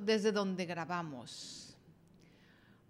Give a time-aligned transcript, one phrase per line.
[0.00, 1.76] desde donde grabamos.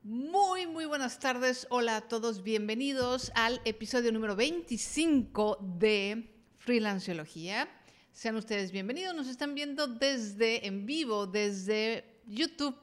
[0.03, 1.67] Muy, muy buenas tardes.
[1.71, 2.43] Hola a todos.
[2.43, 7.69] Bienvenidos al episodio número 25 de Freelanceología.
[8.13, 9.15] Sean ustedes bienvenidos.
[9.15, 12.77] Nos están viendo desde en vivo, desde youtube.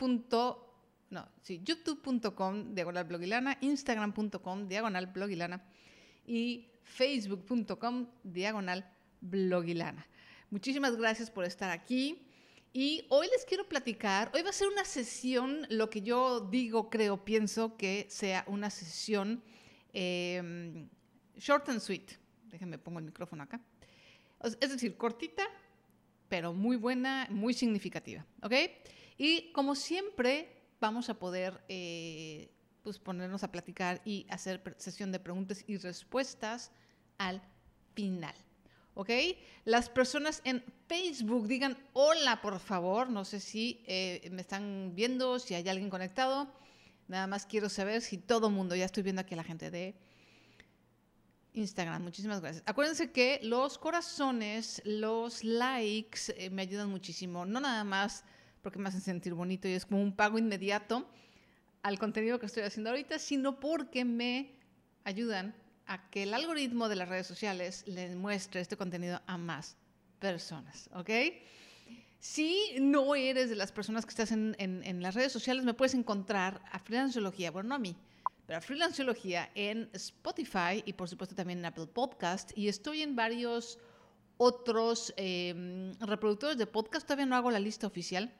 [1.10, 5.64] No, sí, youtube.com diagonal blogilana, instagram.com diagonal blogilana
[6.26, 8.86] y facebook.com diagonal
[9.21, 10.05] blogilana.
[10.50, 12.28] Muchísimas gracias por estar aquí.
[12.76, 16.90] Y hoy les quiero platicar, hoy va a ser una sesión, lo que yo digo,
[16.90, 19.44] creo, pienso que sea una sesión
[19.94, 20.90] em,
[21.38, 22.14] short and sweet.
[22.45, 23.62] Déjenme pongo el micrófono acá.
[24.41, 25.44] Es decir, cortita,
[26.28, 28.26] pero muy buena, muy significativa.
[28.41, 28.54] ¿Ok?
[29.20, 32.50] Y como siempre, vamos a poder eh,
[32.81, 36.72] pues ponernos a platicar y hacer sesión de preguntas y respuestas
[37.20, 37.40] al
[37.94, 38.36] final.
[38.95, 39.09] ¿Ok?
[39.65, 43.09] Las personas en Facebook digan hola, por favor.
[43.09, 46.53] No sé si eh, me están viendo, si hay alguien conectado.
[47.07, 49.69] Nada más quiero saber si todo el mundo, ya estoy viendo aquí a la gente
[49.69, 49.95] de
[51.53, 52.03] Instagram.
[52.03, 52.63] Muchísimas gracias.
[52.66, 57.45] Acuérdense que los corazones, los likes eh, me ayudan muchísimo.
[57.45, 58.23] No nada más
[58.61, 61.07] porque me hacen sentir bonito y es como un pago inmediato
[61.83, 64.55] al contenido que estoy haciendo ahorita, sino porque me
[65.03, 65.53] ayudan
[65.88, 69.76] a que el algoritmo de las redes sociales les muestre este contenido a más
[70.20, 71.09] personas, ¿ok?
[72.20, 76.62] Si no eres de las personas que estás en, las redes sociales, me puedes encontrar
[76.72, 77.98] a Freelanceología, bueno, no a mí,
[78.45, 82.58] pero a Freelanceología en Spotify y por supuesto también en Apple Podcast.
[82.58, 83.78] Y estoy en varios
[84.38, 88.34] otros em, reproductores de podcast, todavía no hago la lista oficial.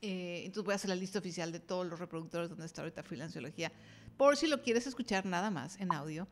[0.00, 3.02] Eh, entonces voy a hacer la lista oficial de todos los reproductores donde está ahorita
[3.02, 3.72] Freelanceología
[4.18, 6.28] por si lo quieres escuchar nada más en audio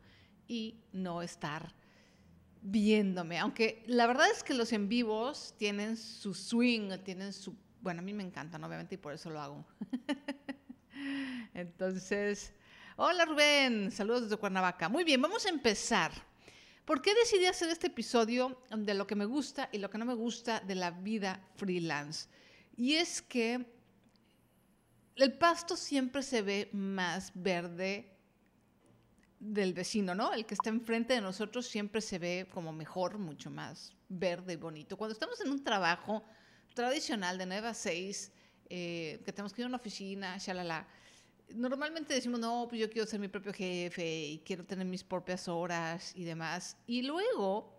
[0.47, 1.73] y no estar
[2.61, 3.39] viéndome.
[3.39, 7.55] Aunque la verdad es que los en vivos tienen su swing, tienen su...
[7.81, 9.65] Bueno, a mí me encantan, obviamente, y por eso lo hago.
[11.53, 12.53] Entonces,
[12.97, 14.89] hola Rubén, saludos desde Cuernavaca.
[14.89, 16.11] Muy bien, vamos a empezar.
[16.83, 20.05] ¿Por qué decidí hacer este episodio de lo que me gusta y lo que no
[20.05, 22.27] me gusta de la vida freelance?
[22.77, 23.65] Y es que
[25.15, 28.15] el pasto siempre se ve más verde
[29.39, 30.31] del vecino, ¿no?
[30.31, 34.57] El que está enfrente de nosotros siempre se ve como mejor, mucho más verde y
[34.57, 34.95] bonito.
[34.95, 36.23] Cuando estamos en un trabajo
[36.75, 38.31] tradicional de 9 a 6,
[38.69, 40.87] eh, que tenemos que ir a una oficina, shalala,
[41.55, 45.47] normalmente decimos, no, pues yo quiero ser mi propio jefe y quiero tener mis propias
[45.47, 46.77] horas y demás.
[46.85, 47.76] Y luego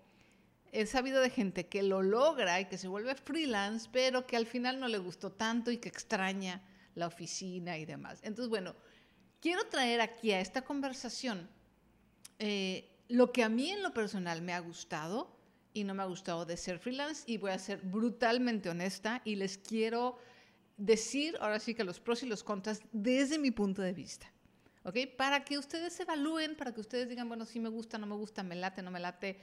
[0.72, 4.46] he sabido de gente que lo logra y que se vuelve freelance, pero que al
[4.46, 6.62] final no le gustó tanto y que extraña
[6.94, 8.20] la oficina y demás.
[8.22, 8.74] Entonces, bueno,
[9.40, 11.48] quiero traer aquí a esta conversación
[12.38, 15.36] eh, lo que a mí en lo personal me ha gustado
[15.72, 19.36] y no me ha gustado de ser freelance y voy a ser brutalmente honesta y
[19.36, 20.18] les quiero
[20.76, 24.32] decir ahora sí que los pros y los contras desde mi punto de vista.
[24.84, 24.96] ¿Ok?
[25.16, 28.42] Para que ustedes evalúen, para que ustedes digan, bueno, sí me gusta, no me gusta,
[28.42, 29.40] me late, no me late.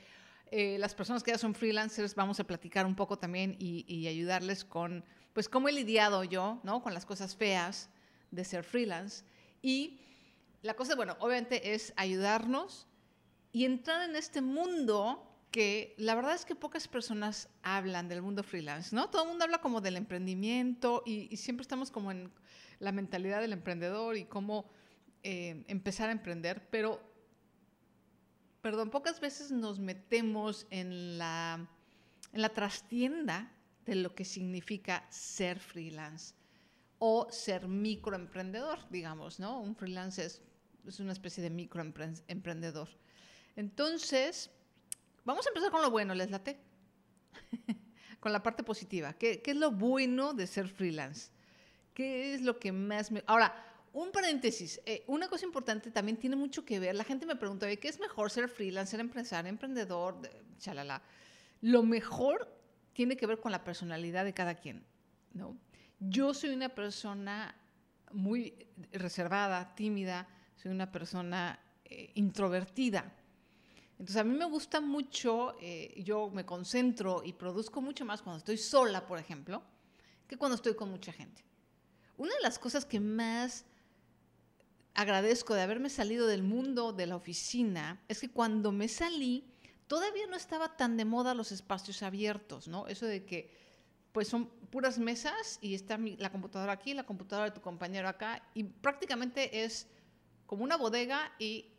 [0.52, 4.64] Eh, las personas que ya son freelancers vamos a platicar un poco también y, ayudarles
[4.64, 6.82] con pues cómo he lidiado yo, ¿no?
[6.82, 7.90] Con las cosas feas
[8.32, 9.26] de ser freelance.
[9.62, 10.00] Y
[10.62, 12.88] la cosa, bueno, obviamente es ayudarnos
[13.52, 18.44] y entrar en este mundo que la verdad es que pocas personas hablan del mundo
[18.44, 19.10] freelance, ¿no?
[19.10, 22.32] Todo el mundo habla como del emprendimiento y, siempre estamos como en
[22.80, 24.70] la mentalidad del emprendedor y cómo
[25.24, 27.02] eh, empezar a emprender, pero,
[28.66, 31.70] perdón, pocas veces nos metemos en la,
[32.34, 33.52] en la trastienda
[33.86, 36.34] de lo que significa ser freelance
[36.98, 39.60] o ser microemprendedor, digamos, ¿no?
[39.60, 40.42] Un freelance es,
[41.00, 42.90] una especie de microemprendedor.
[43.56, 44.50] Entonces,
[45.24, 46.60] vamos a empezar con lo bueno, ¿les late?
[48.20, 49.14] con la parte positiva.
[49.14, 51.30] ¿Qué, es lo bueno de ser freelance?
[51.94, 53.24] ¿Qué es lo que más me...
[53.28, 56.96] Ahora, un paréntesis, eh, una cosa importante también tiene mucho que ver.
[56.96, 60.20] La gente me pregunta, ¿qué es mejor ser freelance, ser empresario, emprendedor?
[60.58, 61.02] Chalala.
[61.62, 62.54] Lo mejor
[62.92, 64.86] tiene que ver con la personalidad de cada quien,
[65.34, 65.58] ¿no?
[65.98, 67.56] Yo soy una persona
[68.12, 70.28] muy reservada, tímida,
[70.58, 73.14] soy una persona eh, introvertida.
[73.92, 78.40] Entonces a mí me gusta mucho, eh, yo me concentro y produzco mucho más cuando
[78.40, 79.64] estoy sola, por ejemplo,
[80.28, 81.46] que cuando estoy con mucha gente.
[82.18, 83.64] Una de las cosas que más
[84.96, 89.46] agradezco de haberme salido del mundo de la oficina es que cuando me salí,
[89.88, 92.88] todavía no estaba tan de moda los espacios abiertos, ¿no?
[92.88, 93.54] Eso de que
[94.12, 98.42] pues son puras mesas y está la computadora aquí, la computadora de tu compañero acá
[98.54, 99.88] y prácticamente es
[100.46, 101.74] como una bodega y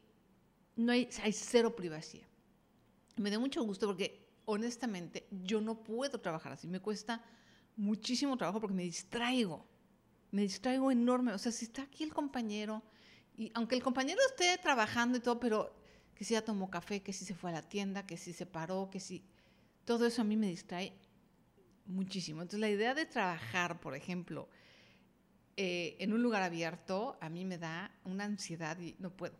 [0.76, 2.28] no hay, hay cero privacidad.
[3.16, 7.24] Me da mucho gusto porque honestamente yo no puedo trabajar así, me cuesta
[7.76, 9.66] muchísimo trabajo porque me distraigo.
[10.30, 11.32] Me distraigo enorme.
[11.32, 12.82] O sea, si está aquí el compañero,
[13.36, 15.74] y aunque el compañero esté trabajando y todo, pero
[16.14, 18.46] que si ya tomó café, que si se fue a la tienda, que si se
[18.46, 19.22] paró, que si...
[19.84, 20.92] Todo eso a mí me distrae
[21.84, 22.42] muchísimo.
[22.42, 24.48] Entonces, la idea de trabajar, por ejemplo,
[25.56, 29.36] eh, en un lugar abierto, a mí me da una ansiedad y no puedo.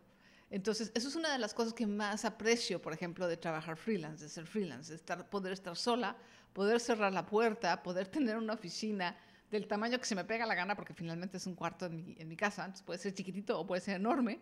[0.49, 4.23] Entonces, eso es una de las cosas que más aprecio, por ejemplo, de trabajar freelance,
[4.23, 6.15] de ser freelance, estar, poder estar sola,
[6.53, 9.17] poder cerrar la puerta, poder tener una oficina
[9.51, 12.35] del tamaño que se me pega la gana, porque finalmente es un cuarto en mi,
[12.35, 14.39] casa, entonces puede ser chiquitito o puede ser enorme,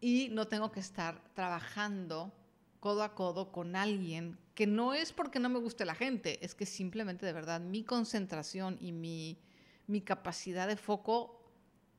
[0.00, 2.32] y no tengo que estar trabajando
[2.80, 6.54] codo a codo con alguien que no es porque no me guste la gente, es
[6.54, 9.38] que simplemente de verdad mi concentración y mi,
[9.86, 11.40] mi capacidad de foco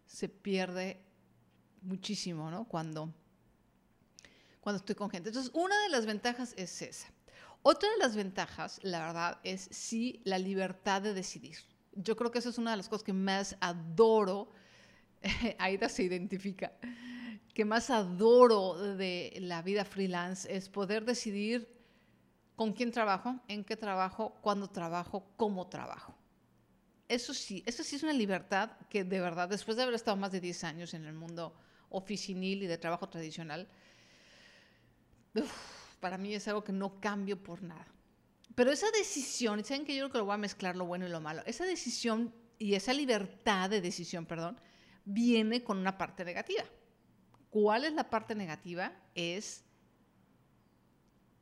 [0.07, 0.99] se pierde
[1.81, 2.65] muchísimo, ¿no?
[2.65, 3.13] Cuando,
[4.59, 5.29] cuando estoy con gente.
[5.29, 7.07] Entonces, una de las ventajas es esa.
[7.63, 11.57] Otra de las ventajas, la verdad, es sí la libertad de decidir.
[11.93, 14.49] Yo creo que esa es una de las cosas que más adoro.
[15.59, 16.73] Aida se identifica.
[17.53, 21.67] Que más adoro de la vida freelance es poder decidir
[22.55, 26.15] con quién trabajo, en qué trabajo, cuándo trabajo, cómo trabajo.
[27.07, 30.31] Eso sí, eso sí es una libertad que de verdad, después de haber estado más
[30.31, 31.53] de 10 años en el mundo
[31.89, 33.67] oficinil y de trabajo tradicional,
[35.99, 37.87] para mí es algo que no cambio por nada.
[38.61, 41.09] Pero esa decisión, saben que yo creo que lo voy a mezclar lo bueno y
[41.09, 44.61] lo malo, esa decisión y esa libertad de decisión, perdón,
[45.03, 46.63] viene con una parte negativa.
[47.49, 48.93] ¿Cuál es la parte negativa?
[49.15, 49.63] Es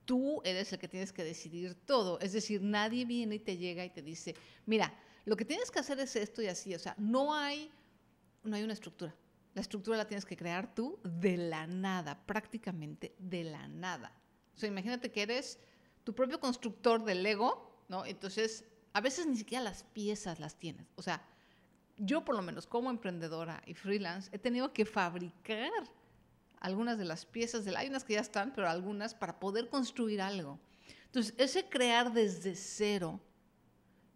[0.05, 2.21] tú eres el que tienes que decidir todo.
[2.21, 4.33] Es decir, nadie viene y te llega y te dice,
[4.65, 6.73] mira, lo que tienes que hacer es esto y así.
[6.73, 7.69] O sea, no hay,
[8.43, 9.13] no hay una estructura.
[9.55, 14.17] La estructura la tienes que crear tú de la nada, prácticamente de la nada.
[14.55, 15.59] O sea, imagínate que eres
[16.09, 18.03] tu propio constructor del Lego, ¿no?
[18.03, 20.87] Entonces, a veces ni siquiera las piezas las tienes.
[20.95, 21.23] O sea,
[21.97, 25.69] yo por lo menos como emprendedora y freelance he tenido que fabricar
[26.61, 27.77] algunas de las piezas del...
[27.77, 30.59] Hay unas que ya están, pero algunas para poder construir algo.
[31.05, 33.19] Entonces, ese crear desde cero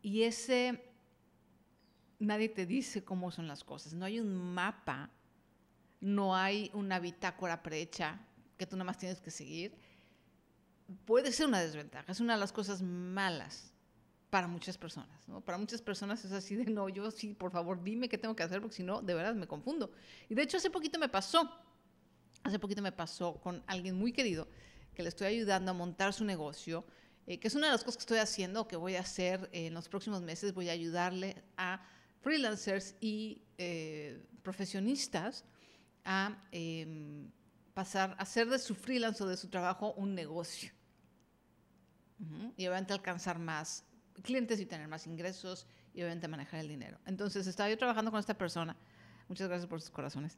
[0.02, 0.92] y ese...
[2.18, 3.94] Nadie te dice cómo son las cosas.
[3.94, 5.12] No hay un mapa
[6.02, 8.20] no hay una bitácora prehecha
[8.58, 9.78] que tú nada más tienes que seguir,
[11.06, 12.12] puede ser una desventaja.
[12.12, 13.74] Es una de las cosas malas
[14.30, 15.28] para muchas personas.
[15.28, 15.42] ¿no?
[15.42, 18.44] Para muchas personas es así de, no, yo sí, por favor, dime qué tengo que
[18.44, 19.92] hacer, porque si no, de verdad me confundo.
[20.30, 21.50] Y de hecho, hace poquito me pasó,
[22.44, 24.48] hace poquito me pasó con alguien muy querido
[24.96, 26.86] que le estoy ayudando a montar su negocio,
[27.28, 29.74] eh, que es una de las cosas que estoy haciendo, que voy a hacer en
[29.74, 31.86] los próximos meses, voy a ayudarle a
[32.22, 35.46] freelancers y eh, profesionistas
[36.06, 37.30] a em,
[37.74, 40.72] pasar, hacer de su freelance o de su trabajo un negocio.
[42.56, 43.84] Y obviamente alcanzar más
[44.22, 46.98] clientes y tener más ingresos y obviamente manejar el dinero.
[47.06, 48.78] Entonces estaba yo trabajando con esta persona,
[49.28, 50.38] muchas gracias por sus corazones,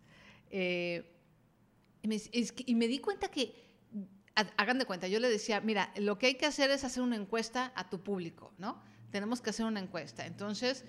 [0.50, 1.16] eh,
[2.02, 2.18] y, me,
[2.66, 3.66] y me di cuenta que,
[4.58, 7.16] hagan de cuenta, yo le decía, mira, lo que hay que hacer es hacer una
[7.16, 8.82] encuesta a tu público, ¿no?
[9.12, 10.26] Tenemos que hacer una encuesta.
[10.26, 10.84] Entonces,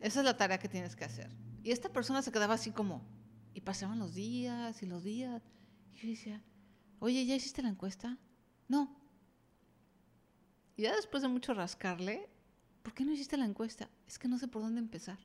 [0.00, 1.30] esa es la tarea que tienes que hacer.
[1.62, 3.02] Y esta persona se quedaba así como,
[3.54, 5.42] y pasaban los días y los días.
[5.94, 6.42] Y yo decía,
[6.98, 8.18] oye, ¿ya hiciste la encuesta?
[8.68, 9.00] No.
[10.76, 12.28] Y ya después de mucho rascarle,
[12.82, 13.88] ¿por qué no hiciste la encuesta?
[14.06, 15.18] Es que no sé por dónde empezar.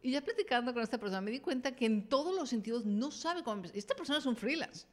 [0.00, 3.10] Y ya platicando con esta persona, me di cuenta que en todos los sentidos no
[3.10, 3.76] sabe cómo empezar.
[3.76, 4.86] Esta persona es un freelance.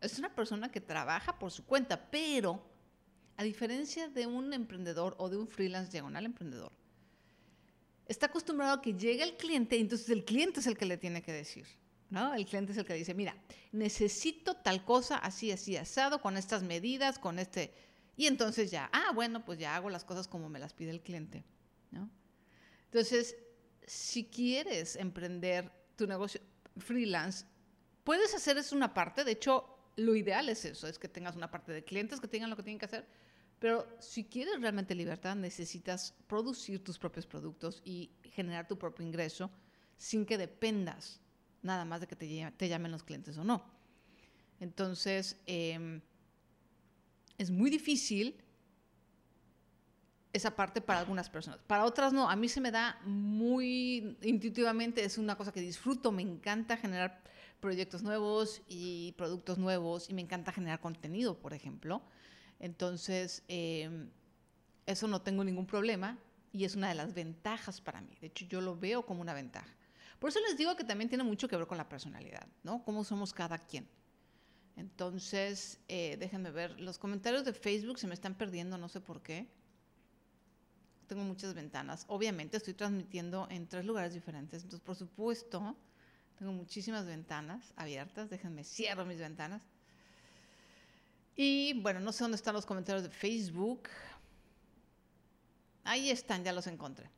[0.00, 2.64] Es una persona que trabaja por su cuenta, pero
[3.36, 6.72] a diferencia de un emprendedor o de un freelance diagonal emprendedor,
[8.06, 10.98] está acostumbrado a que llegue el cliente y entonces el cliente es el que le
[10.98, 11.66] tiene que decir.
[12.10, 12.34] ¿No?
[12.34, 13.36] El cliente es el que dice, mira,
[13.72, 17.72] necesito tal cosa así, así, asado, con estas medidas, con este...
[18.16, 21.00] Y entonces ya, ah, bueno, pues ya hago las cosas como me las pide el
[21.00, 21.44] cliente.
[21.90, 22.10] ¿no?
[22.86, 23.36] Entonces,
[23.86, 26.40] si quieres emprender tu negocio
[26.76, 27.46] freelance,
[28.04, 29.24] puedes hacer eso una parte.
[29.24, 29.64] De hecho,
[29.96, 32.62] lo ideal es eso, es que tengas una parte de clientes que tengan lo que
[32.62, 33.06] tienen que hacer
[33.60, 39.50] pero si quieres realmente libertad, necesitas producir tus propios productos y generar tu propio ingreso
[39.98, 41.20] sin que dependas
[41.62, 43.64] nada más de que te, llamen los clientes o no.
[44.60, 46.00] Entonces, em,
[47.38, 48.36] es muy difícil
[50.32, 51.60] esa parte para algunas personas.
[51.66, 52.30] Para otras no.
[52.30, 57.22] A mí se me da muy intuitivamente, es una cosa que disfruto, me encanta generar
[57.60, 62.02] proyectos nuevos y productos nuevos y me encanta generar contenido, por ejemplo.
[62.58, 64.10] Entonces, em,
[64.86, 66.18] eso no tengo ningún problema
[66.52, 68.16] y es una de las ventajas para mí.
[68.20, 69.68] De hecho, yo lo veo como una ventaja.
[70.20, 72.84] Por eso les digo que también tiene mucho que ver con la personalidad, ¿no?
[72.84, 73.88] Cómo somos cada quien.
[74.76, 79.22] Entonces, eh, déjenme ver, los comentarios de Facebook se me están perdiendo, no sé por
[79.22, 79.48] qué.
[81.06, 82.04] tengo muchas ventanas.
[82.06, 85.76] Obviamente estoy transmitiendo en tres lugares diferentes, entonces por supuesto
[86.38, 88.30] tengo muchísimas ventanas abiertas.
[88.30, 89.62] Déjenme cierro mis ventanas.
[91.34, 93.88] Y bueno, no sé dónde están los comentarios de Facebook.
[95.82, 97.10] Ahí están, ya los encontré.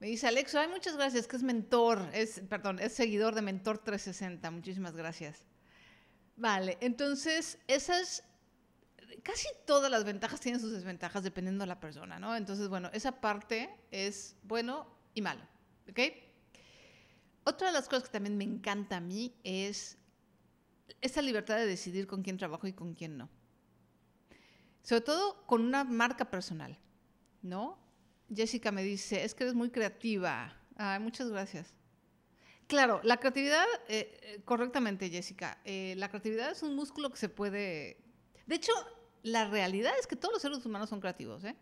[0.00, 3.78] Me dice Alexo, ay, muchas gracias, que es mentor, es, perdón, es seguidor de Mentor
[3.78, 4.50] 360.
[4.50, 5.46] Muchísimas gracias.
[6.36, 8.22] Vale, entonces esas,
[9.24, 12.36] casi todas las ventajas tienen sus desventajas dependiendo de la persona, ¿no?
[12.36, 15.42] Entonces, bueno, esa parte es bueno y malo,
[15.90, 15.98] ¿ok?
[17.42, 19.98] Otra de las cosas que también me encanta a mí es
[21.00, 23.28] esa libertad de decidir con quién trabajo y con quién no.
[24.82, 26.78] Sobre todo con una marca personal,
[27.42, 27.87] ¿no?
[28.34, 30.54] Jessica me dice, es que eres muy creativa.
[31.00, 31.74] Muchas gracias.
[32.66, 37.30] Claro, la creatividad, eh, eh, correctamente, Jessica, eh, la creatividad es un músculo que se
[37.30, 37.96] puede...
[38.46, 38.72] De hecho,
[39.22, 41.56] la realidad es que todos los seres humanos son creativos, ¿eh?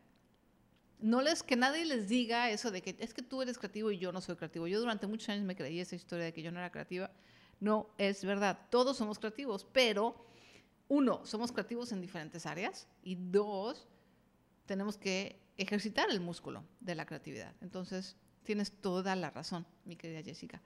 [0.99, 3.99] No les, que nadie les diga eso de que es que tú eres creativo y
[3.99, 4.67] yo no soy creativo.
[4.67, 7.13] Yo durante muchos años me creí esa historia de que yo no era creativa.
[7.61, 10.27] No, es verdad, todos somos creativos, pero
[10.89, 13.87] uno, somos creativos en diferentes áreas y dos,
[14.65, 17.55] tenemos que ejercitar el músculo de la creatividad.
[17.61, 20.63] Entonces, tienes toda la razón, mi querida Jessica.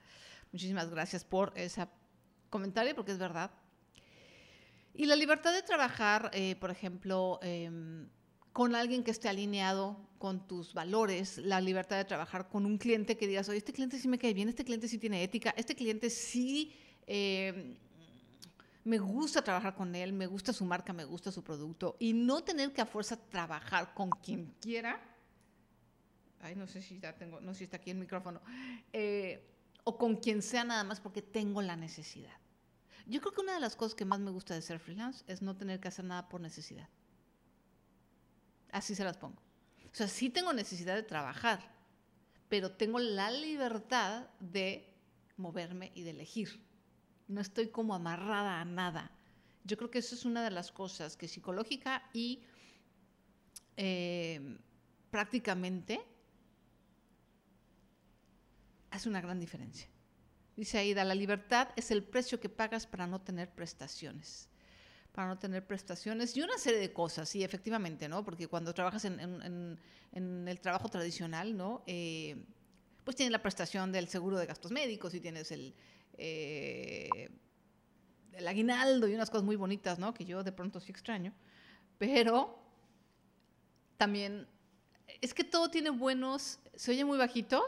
[0.52, 1.86] Muchísimas gracias por ese
[2.50, 3.50] comentario, porque es verdad.
[4.94, 8.08] Y la libertad de trabajar, eh, por ejemplo, em,
[8.52, 13.16] con alguien que esté alineado con tus valores, la libertad de trabajar con un cliente
[13.16, 15.74] que digas, oye, este cliente sí me cae bien, este cliente sí tiene ética, este
[15.74, 16.74] cliente sí
[17.06, 17.76] em,
[18.84, 22.42] me gusta trabajar con él, me gusta su marca, me gusta su producto y no
[22.42, 25.00] tener que a fuerza trabajar con quien quiera.
[26.40, 28.40] Ay, no sé si ya tengo, no sé si está aquí el micrófono.
[28.92, 29.46] Eh,
[29.84, 32.36] o con quien sea nada más porque tengo la necesidad.
[33.06, 35.42] Yo creo que una de las cosas que más me gusta de ser freelance es
[35.42, 36.88] no tener que hacer nada por necesidad.
[38.72, 39.42] Así se las pongo.
[39.92, 41.74] O sea, sí tengo necesidad de trabajar,
[42.48, 44.94] pero tengo la libertad de
[45.36, 46.69] moverme y de elegir
[47.30, 49.10] no estoy como amarrada a nada.
[49.64, 52.42] Yo creo que eso es una de las cosas que psicológica y
[53.76, 54.58] eh,
[55.10, 56.00] prácticamente
[58.90, 59.88] hace una gran diferencia.
[60.56, 64.48] Dice Aida, la libertad es el precio que pagas para no tener prestaciones.
[65.12, 68.24] Para no tener prestaciones y una serie de cosas, sí, efectivamente, ¿no?
[68.24, 69.78] Porque cuando trabajas en,
[70.12, 71.82] el trabajo tradicional, ¿no?
[71.86, 72.44] Eh,
[73.04, 75.74] pues tienes la prestación del seguro de gastos médicos y tienes el,
[76.18, 77.30] eh,
[78.32, 80.14] el aguinaldo y unas cosas muy bonitas, ¿no?
[80.14, 81.32] Que yo de pronto sí extraño.
[81.98, 82.58] Pero
[83.96, 84.46] también
[85.20, 86.58] es que todo tiene buenos.
[86.74, 87.62] Se oye muy bajito,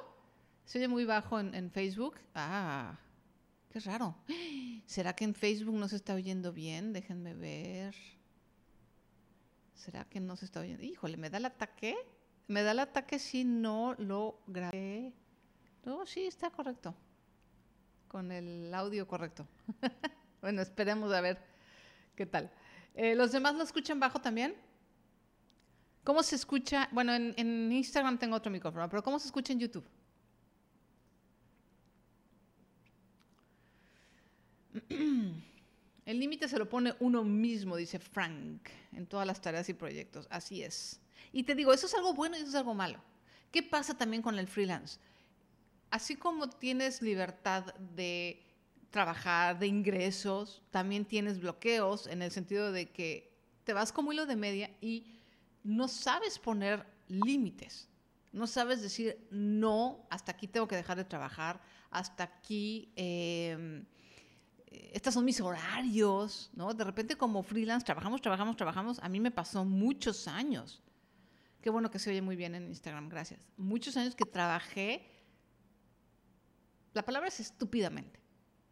[0.64, 2.16] se oye muy bajo en, Facebook.
[2.34, 2.98] Ah,
[3.70, 4.16] qué raro.
[4.86, 6.92] ¿Será que en Facebook no se está oyendo bien?
[6.92, 7.94] Déjenme ver.
[9.74, 10.82] ¿Será que no se está oyendo?
[10.82, 11.96] Híjole, ¿me da el ataque?
[12.48, 15.12] ¿Me da el ataque si no lo grabé?
[15.84, 16.94] No, sí, está correcto
[18.12, 19.48] con el audio correcto.
[20.42, 21.38] bueno, esperemos a ver
[22.14, 22.52] qué tal.
[22.94, 24.54] Eh, ¿Los demás lo escuchan bajo también?
[26.04, 26.90] ¿Cómo se escucha?
[26.92, 29.88] Bueno, en, en Instagram tengo otro micrófono, pero ¿cómo se escucha en YouTube?
[36.04, 40.26] El límite se lo pone uno mismo, dice Frank, en todas las tareas y proyectos.
[40.28, 41.00] Así es.
[41.32, 43.00] Y te digo, eso es algo bueno y eso es algo malo.
[43.50, 44.98] ¿Qué pasa también con el freelance?
[45.92, 48.42] Así como tienes libertad de
[48.90, 53.30] trabajar, de ingresos, también tienes bloqueos en el sentido de que
[53.64, 55.20] te vas como hilo de media y
[55.62, 57.88] no sabes poner límites.
[58.32, 63.84] No sabes decir, no, hasta aquí tengo que dejar de trabajar, hasta aquí, em,
[64.94, 66.72] estos son mis horarios, ¿no?
[66.72, 68.98] De repente como freelance trabajamos, trabajamos, trabajamos.
[69.00, 70.82] A mí me pasó muchos años.
[71.60, 73.46] Qué bueno que se oye muy bien en Instagram, gracias.
[73.58, 75.11] Muchos años que trabajé
[76.94, 78.20] la palabra es estúpidamente,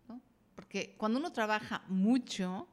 [0.08, 0.20] ¿no?
[0.54, 2.68] Porque cuando uno trabaja mucho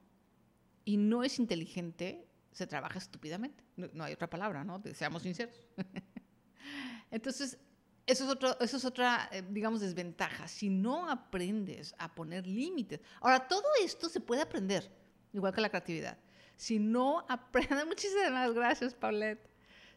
[0.85, 3.63] y no es inteligente, se trabaja estúpidamente.
[3.75, 4.81] No, hay otra palabra, ¿no?
[4.93, 5.59] Seamos sinceros.
[7.11, 7.57] Entonces,
[8.05, 10.47] eso es, otro, eso es otra, eh, digamos, desventaja.
[10.47, 13.01] Si no aprendes a poner límites.
[13.21, 14.89] Ahora, todo esto se puede aprender,
[15.33, 16.17] igual que la creatividad.
[16.55, 19.47] Si no aprendes, muchísimas gracias, Paulette.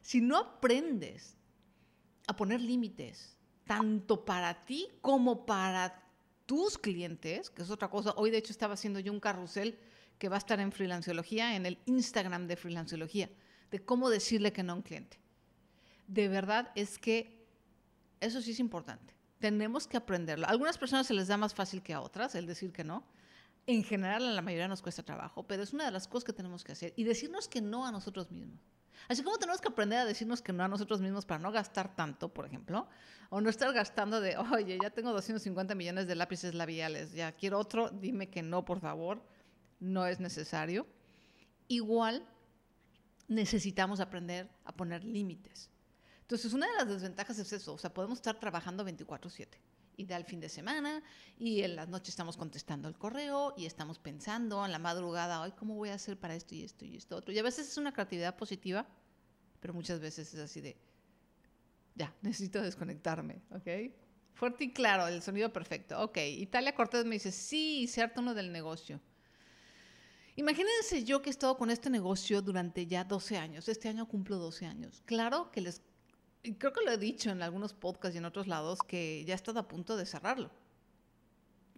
[0.03, 1.37] Si no aprendes
[2.27, 3.37] a poner límites,
[3.67, 6.03] tanto para ti como para
[6.47, 8.13] tus clientes, que es otra cosa.
[8.17, 9.79] Hoy, de hecho, estaba haciendo yo un carrusel
[10.19, 13.31] que va a estar en Freelanciología, en el Instagram de Freelanciología,
[13.71, 15.19] de cómo decirle que no a un cliente.
[16.09, 17.47] De verdad es que
[18.21, 19.15] eso sí es importante.
[19.39, 20.47] Tenemos que aprenderlo.
[20.47, 23.05] Algunas personas se les da más fácil que a otras el decir que no.
[23.67, 26.33] En general, a la mayoría nos cuesta trabajo, pero es una de las cosas que
[26.33, 26.93] tenemos que hacer.
[26.97, 28.61] Y decirnos que no a nosotros mismos.
[29.09, 31.95] Así como tenemos que aprender a decirnos que no a nosotros mismos para no gastar
[31.97, 32.89] tanto, por ejemplo,
[33.29, 37.59] o no estar gastando de, oye, ya tengo 250 millones de lápices labiales, ya quiero
[37.59, 39.23] otro, dime que no, por favor,
[39.81, 40.87] no es necesario.
[41.69, 42.27] Igual
[43.29, 45.71] necesitamos aprender a poner límites.
[46.23, 49.59] Entonces, una de las desventajas es eso, o sea, podemos estar trabajando 24/7
[49.97, 51.03] y da el fin de semana
[51.39, 55.53] y en las noches estamos contestando el correo y estamos pensando en la madrugada, hoy
[55.53, 57.33] cómo voy a hacer para esto y esto y esto otro.
[57.33, 58.87] Y a veces es una creatividad positiva,
[59.61, 60.77] pero muchas veces es así de,
[61.95, 63.93] ya, necesito desconectarme, ¿ok?
[64.35, 66.01] Fuerte y claro, el sonido perfecto.
[66.03, 69.01] Ok, Italia Cortés me dice, sí, harta uno del negocio.
[70.37, 73.69] Imagínense yo que he estado con este negocio durante ya 12 años.
[73.69, 75.03] Este año cumplo 12 años.
[75.05, 75.83] Claro que les
[76.59, 79.37] creo que lo he dicho en algunos podcasts y en otros lados, que ya he
[79.37, 80.51] estado a punto de cerrarlo.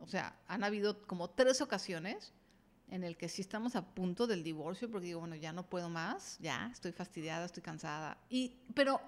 [0.01, 2.33] O sea, han habido como tres ocasiones
[2.89, 5.89] en el que sí estamos a punto del divorcio, porque digo, bueno, ya no puedo
[5.89, 8.19] más, ya estoy fastidiada, estoy cansada.
[8.29, 9.01] Y, pero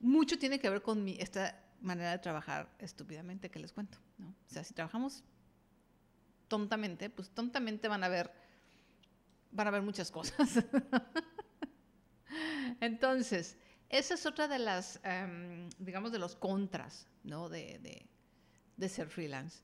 [0.00, 3.98] mucho tiene que ver con mi, esta manera de trabajar estúpidamente que les cuento.
[4.18, 4.28] ¿no?
[4.28, 5.22] O sea, si trabajamos
[6.48, 8.32] tontamente, pues tontamente van a ver,
[9.52, 10.64] van a ver muchas cosas.
[12.80, 13.56] Entonces,
[13.88, 17.48] esa es otra de las, em, digamos, de los contras, ¿no?
[17.48, 18.06] De,
[18.88, 19.62] ser freelance.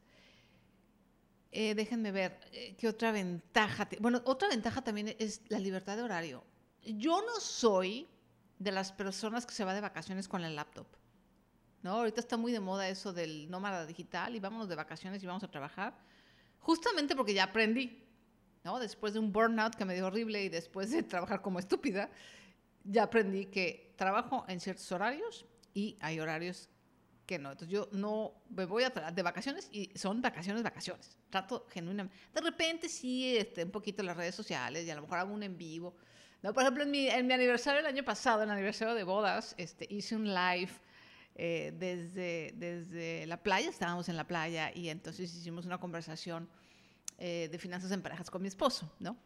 [1.52, 3.88] Eh, déjenme ver, eh, ¿qué otra ventaja?
[4.00, 6.44] Bueno, otra ventaja también es la libertad de horario.
[6.82, 8.08] Yo no soy
[8.58, 10.86] de las personas que se va de vacaciones con el laptop.
[11.82, 11.92] ¿no?
[11.92, 15.44] Ahorita está muy de moda eso del nómada digital y vámonos de vacaciones y vamos
[15.44, 15.94] a trabajar.
[16.58, 18.02] Justamente porque ya aprendí,
[18.64, 18.78] ¿no?
[18.78, 22.10] Después de un burnout que me dio horrible y después de trabajar como estúpida,
[22.84, 26.68] ya aprendí que trabajo en ciertos horarios y hay horarios
[27.26, 27.52] que no.
[27.52, 31.18] Entonces yo no me voy a de vacaciones y son vacaciones, vacaciones.
[31.30, 32.16] Trato genuinamente.
[32.32, 35.32] De repente sí, este, un poquito en las redes sociales y a lo mejor hago
[35.32, 35.96] un en vivo.
[36.42, 39.02] No, por ejemplo, en mi, en mi aniversario el año pasado, en el aniversario de
[39.02, 40.70] bodas, este, hice un live
[41.36, 46.48] eh, desde, desde la playa, estábamos en la playa y entonces hicimos una conversación
[47.18, 49.16] eh, de finanzas en parejas con mi esposo, ¿no?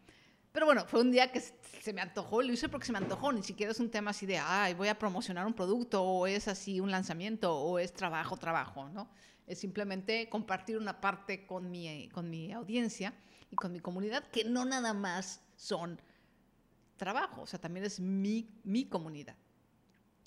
[0.52, 3.32] Pero bueno, fue un día que se me antojó, lo hice porque se me antojó,
[3.32, 6.48] ni siquiera es un tema así de, ay, voy a promocionar un producto o es
[6.48, 9.10] así un lanzamiento o es trabajo, trabajo, ¿no?
[9.46, 13.14] Es simplemente compartir una parte con mi, con mi audiencia
[13.50, 16.00] y con mi comunidad que no nada más son
[16.96, 19.36] trabajo, o sea, también es mi, mi comunidad.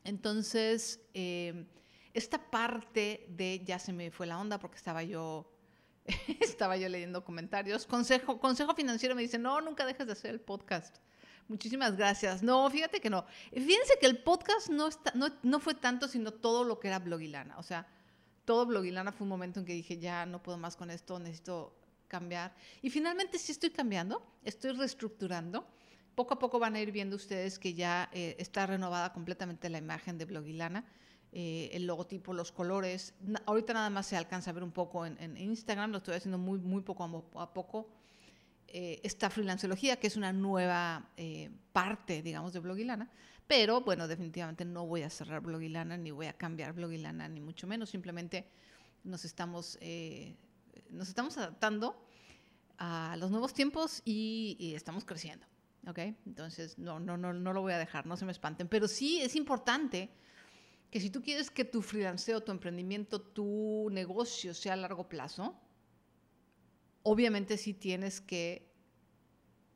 [0.04, 1.68] Entonces, eh,
[2.14, 5.52] esta parte de ya se me fue la onda porque estaba yo
[6.40, 7.86] estaba yo leyendo comentarios.
[7.86, 10.98] Consejo, consejo financiero me dice, no, nunca dejes de hacer el podcast.
[11.48, 12.44] Muchísimas gracias.
[12.44, 13.26] No, fíjate que no.
[13.52, 17.00] Fíjense que el podcast no, está, no, no fue tanto, sino todo lo que era
[17.00, 17.58] Blogilana.
[17.58, 17.88] O sea,
[18.46, 21.76] todo Blogilana fue un momento en que dije, ya no puedo más con esto, necesito
[22.08, 22.54] cambiar.
[22.82, 25.68] Y finalmente sí estoy cambiando, estoy reestructurando.
[26.16, 29.78] Poco a poco van a ir viendo ustedes que ya eh, está renovada completamente la
[29.78, 30.86] imagen de Blogilana.
[31.34, 33.14] Eh, el logotipo, los colores.
[33.46, 36.60] ahorita nada más se alcanza a ver un poco en, Instagram, lo estoy haciendo muy,
[36.60, 37.06] muy poco
[37.40, 37.90] a, poco.
[38.68, 43.10] Eh, esta freelanceología, que es una nueva eh, parte, digamos, de Blogilana.
[43.48, 47.66] Pero bueno, definitivamente no voy a cerrar Blogilana, ni voy a cambiar Blogilana, ni mucho
[47.66, 47.90] menos.
[47.90, 48.46] Simplemente
[49.04, 49.80] nos estamos,
[50.90, 51.96] nos estamos adaptando
[52.78, 55.46] a los nuevos tiempos y, y estamos creciendo.
[55.88, 56.00] ¿Ok?
[56.26, 58.68] Entonces, no, no, no, no lo voy a dejar, no se me espanten.
[58.68, 60.10] Pero sí es importante
[60.92, 65.58] que si tú quieres que tu freelanceo, tu emprendimiento, tu negocio sea a largo plazo,
[67.04, 68.70] obviamente sí tienes que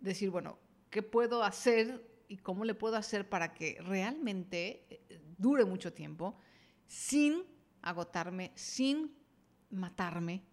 [0.01, 5.63] decir, bueno, ¿qué puedo hacer y cómo le puedo hacer para que realmente eh, dure
[5.63, 6.37] mucho tiempo
[6.85, 7.43] sin
[7.81, 9.15] agotarme, sin
[9.69, 10.43] matarme?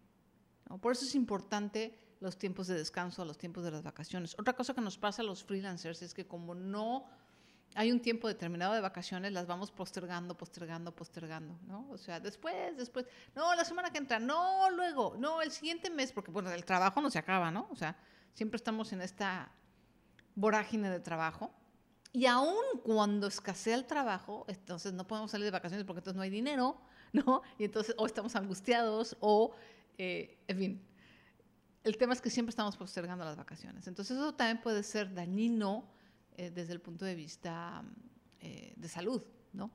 [0.81, 4.37] Por eso es importante los tiempos de descanso, los tiempos de las vacaciones.
[4.38, 7.09] Otra cosa que nos pasa a los freelancers es que como no
[7.74, 11.88] hay un tiempo determinado de vacaciones, las vamos postergando, postergando, postergando, ¿no?
[11.90, 16.12] O sea, después, después, no, la semana que entra, no, luego, no, el siguiente mes,
[16.12, 17.68] porque bueno, el trabajo no se acaba, ¿no?
[17.70, 17.96] O sea,
[18.35, 19.50] siempre estamos en esta
[20.35, 21.50] vorágine de trabajo.
[22.12, 26.22] Y aún cuando escasea el trabajo, entonces no podemos salir de vacaciones porque entonces no
[26.22, 26.78] hay dinero,
[27.12, 27.42] ¿no?
[27.58, 29.52] Y entonces o estamos angustiados o,
[29.96, 30.87] eh, en fin,
[31.85, 33.87] el tema es que siempre estamos postergando las vacaciones.
[33.87, 35.88] Entonces eso también puede ser dañino
[36.37, 37.85] eh, desde el punto de vista
[38.40, 39.71] eh, de salud, ¿no?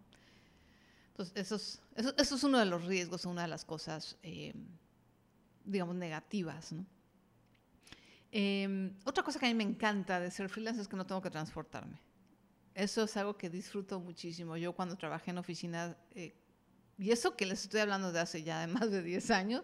[1.09, 4.53] Entonces, eso es, eso, es, uno de los riesgos, una de las cosas, eh,
[5.65, 6.85] digamos, negativas, ¿no?
[8.31, 11.21] Em, otra cosa que a mí me encanta de ser freelance es que no tengo
[11.21, 11.99] que transportarme.
[12.73, 14.57] Eso es algo que disfruto muchísimo.
[14.57, 18.67] Yo cuando trabajé en oficina, y eso que les estoy hablando de hace ya de
[18.67, 19.63] más de 10 años,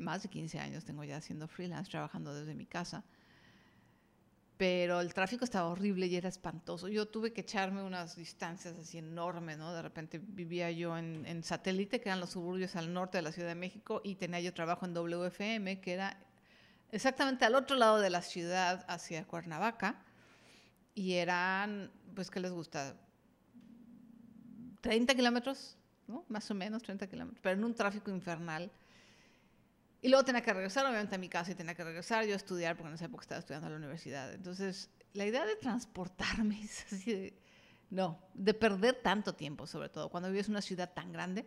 [0.00, 3.04] más de 15 años tengo ya haciendo freelance, trabajando desde mi casa
[4.60, 6.86] pero el tráfico estaba horrible y era espantoso.
[6.88, 9.72] Yo tuve que echarme unas distancias así enormes, ¿no?
[9.72, 13.48] De repente vivía yo en, Satélite, que eran los suburbios al norte de la Ciudad
[13.48, 16.14] de México, y tenía yo trabajo en WFM, que era
[16.92, 20.02] exactamente al otro lado de la ciudad, hacia Cuernavaca,
[20.94, 22.94] y eran, pues, ¿qué les gusta?
[24.82, 26.26] 30 kilómetros, ¿no?
[26.28, 28.70] Más o menos 30 kilómetros, pero en un tráfico infernal.
[30.02, 32.36] Y luego tenía que regresar, obviamente, a mi casa y tenía que regresar yo a
[32.36, 34.32] estudiar, porque en esa época estaba estudiando en la universidad.
[34.32, 37.38] Entonces, la idea de transportarme es así de,
[37.90, 41.46] no, de perder tanto tiempo, sobre todo, cuando vives en una ciudad tan grande,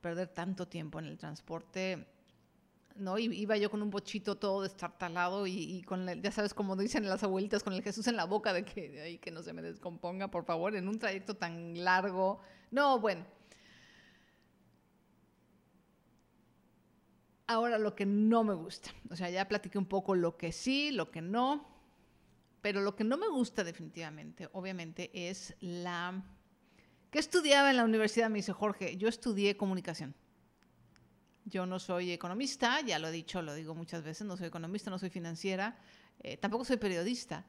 [0.00, 2.06] perder tanto tiempo en el transporte,
[2.96, 3.18] ¿no?
[3.18, 7.08] Iba yo con un bochito todo destartalado y, y con, el, ya sabes, como dicen
[7.08, 9.62] las abuelitas, con el Jesús en la boca de que, ay, que no se me
[9.62, 12.40] descomponga, por favor, en un trayecto tan largo.
[12.70, 13.24] No, bueno,
[17.48, 20.90] Ahora lo que no me gusta, o sea, ya platiqué un poco lo que sí,
[20.90, 21.68] lo que no,
[22.60, 26.24] pero lo que no me gusta definitivamente, obviamente, es la...
[27.10, 28.28] ¿Qué estudiaba en la universidad?
[28.28, 30.14] Me dice Jorge, yo estudié comunicación.
[31.44, 34.90] Yo no soy economista, ya lo he dicho, lo digo muchas veces, no soy economista,
[34.90, 35.78] no soy financiera,
[36.24, 37.46] eh, tampoco soy periodista.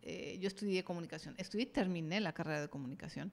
[0.00, 3.30] Eh, yo estudié comunicación, estudié y terminé la carrera de comunicación.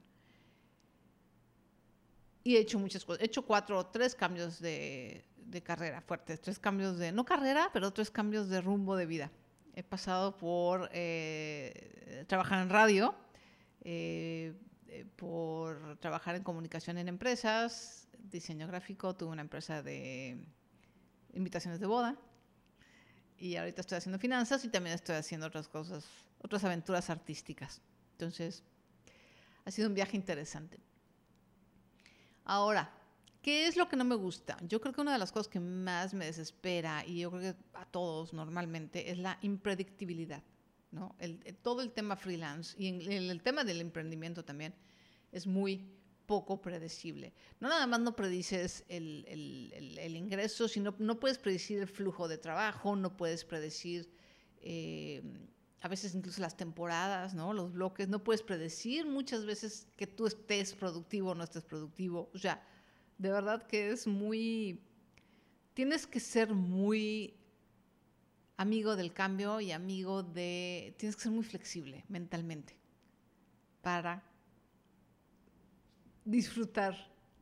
[2.44, 6.40] Y he hecho muchas cosas, he hecho cuatro o tres cambios de, de carrera fuertes,
[6.40, 9.30] tres cambios de, no carrera, pero tres cambios de rumbo de vida.
[9.74, 13.14] He pasado por eh, trabajar en radio,
[13.82, 14.54] eh,
[14.88, 20.38] eh, por trabajar en comunicación en empresas, diseño gráfico, tuve una empresa de
[21.32, 22.16] invitaciones de boda
[23.38, 26.04] y ahorita estoy haciendo finanzas y también estoy haciendo otras cosas,
[26.38, 27.80] otras aventuras artísticas.
[28.12, 28.64] Entonces,
[29.64, 30.80] ha sido un viaje interesante.
[32.44, 32.90] Ahora,
[33.48, 34.58] ¿Qué es lo que no me gusta?
[34.68, 37.58] Yo creo que una de las cosas que más me desespera, y yo creo que
[37.78, 40.42] a todos normalmente, es la impredictibilidad.
[40.90, 41.16] ¿no?
[41.18, 44.74] El, todo el tema freelance y el, tema del emprendimiento también
[45.32, 45.90] es muy
[46.26, 47.32] poco predecible.
[47.58, 49.24] No nada más no predices el,
[49.98, 54.10] el ingreso, sino no puedes predecir el flujo de trabajo, no puedes predecir
[54.60, 55.22] eh,
[55.80, 57.54] a veces incluso las temporadas, ¿no?
[57.54, 62.30] los bloques, no puedes predecir muchas veces que tú estés productivo o no estés productivo.
[62.34, 62.62] O sea,
[63.18, 64.80] de verdad que es muy...
[65.74, 67.34] Tienes que ser muy
[68.56, 70.94] amigo del cambio y amigo de...
[70.98, 72.76] Tienes que ser muy flexible mentalmente
[73.82, 74.22] para
[76.24, 76.96] disfrutar,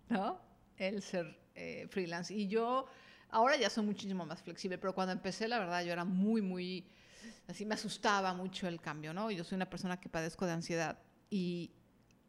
[0.08, 0.40] ¿no?
[0.76, 2.32] El ser eh, freelance.
[2.32, 2.86] Y yo
[3.30, 6.86] ahora ya soy muchísimo más flexible, pero cuando empecé, la verdad, yo era muy, muy...
[7.48, 9.30] Así me asustaba mucho el cambio, ¿no?
[9.30, 10.98] Yo soy una persona que padezco de ansiedad
[11.30, 11.70] y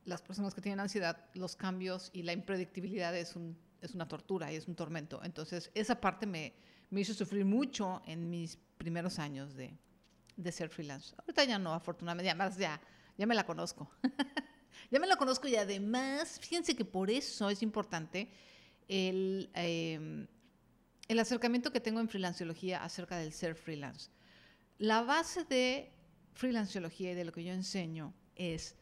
[0.07, 4.51] las personas que tienen ansiedad, los cambios y la impredictibilidad es, un, es una tortura
[4.51, 5.21] y es un tormento.
[5.21, 6.53] Entonces, esa parte me,
[6.91, 9.77] hizo sufrir mucho en mis primeros años de,
[10.49, 11.13] ser freelance.
[11.17, 12.79] Ahorita ya no, afortunadamente, además ya,
[13.17, 13.91] ya me la conozco.
[14.91, 18.29] ya me la conozco y además, fíjense que por eso es importante
[18.87, 20.25] el, eh,
[21.09, 24.09] el acercamiento que tengo en freelanciología acerca del ser freelance.
[24.77, 25.91] La base de
[26.33, 28.77] freelanciología y de lo que yo enseño es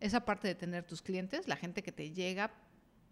[0.00, 2.52] esa parte de tener tus clientes, la gente que te llega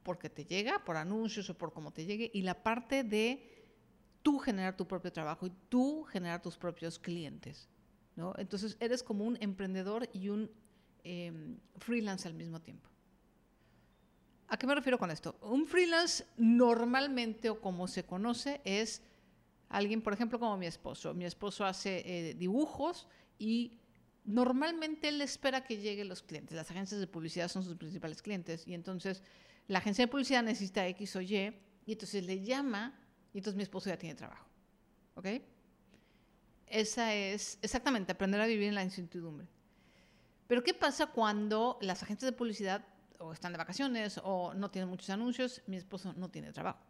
[0.06, 3.66] porque te llega, por anuncios o por cómo te llegue, y la parte de
[4.22, 7.68] tú generar tu propio trabajo y tú generar tus propios clientes.
[8.14, 8.32] ¿no?
[8.38, 10.48] Entonces eres como un emprendedor y un
[11.02, 12.88] eh, freelance al mismo tiempo.
[14.48, 15.36] ¿A qué me refiero con esto?
[15.42, 19.02] Un freelance normalmente o como se conoce es
[19.68, 21.14] alguien, por ejemplo, como mi esposo.
[21.14, 23.08] Mi esposo hace eh, dibujos
[23.40, 23.80] y
[24.26, 26.56] normalmente él espera que lleguen los clientes.
[26.56, 29.22] Las agencias de publicidad son sus principales clientes y entonces
[29.68, 31.54] la agencia de publicidad necesita X o Y
[31.86, 32.98] y entonces le llama
[33.32, 34.46] y entonces mi esposo ya tiene trabajo.
[35.14, 35.26] ¿Ok?
[36.66, 39.46] Esa es exactamente aprender a vivir en la incertidumbre.
[40.46, 42.84] Pero ¿qué pasa cuando las agencias de publicidad
[43.18, 45.62] o están de vacaciones o no tienen muchos anuncios?
[45.66, 46.80] Mi esposo no tiene trabajo.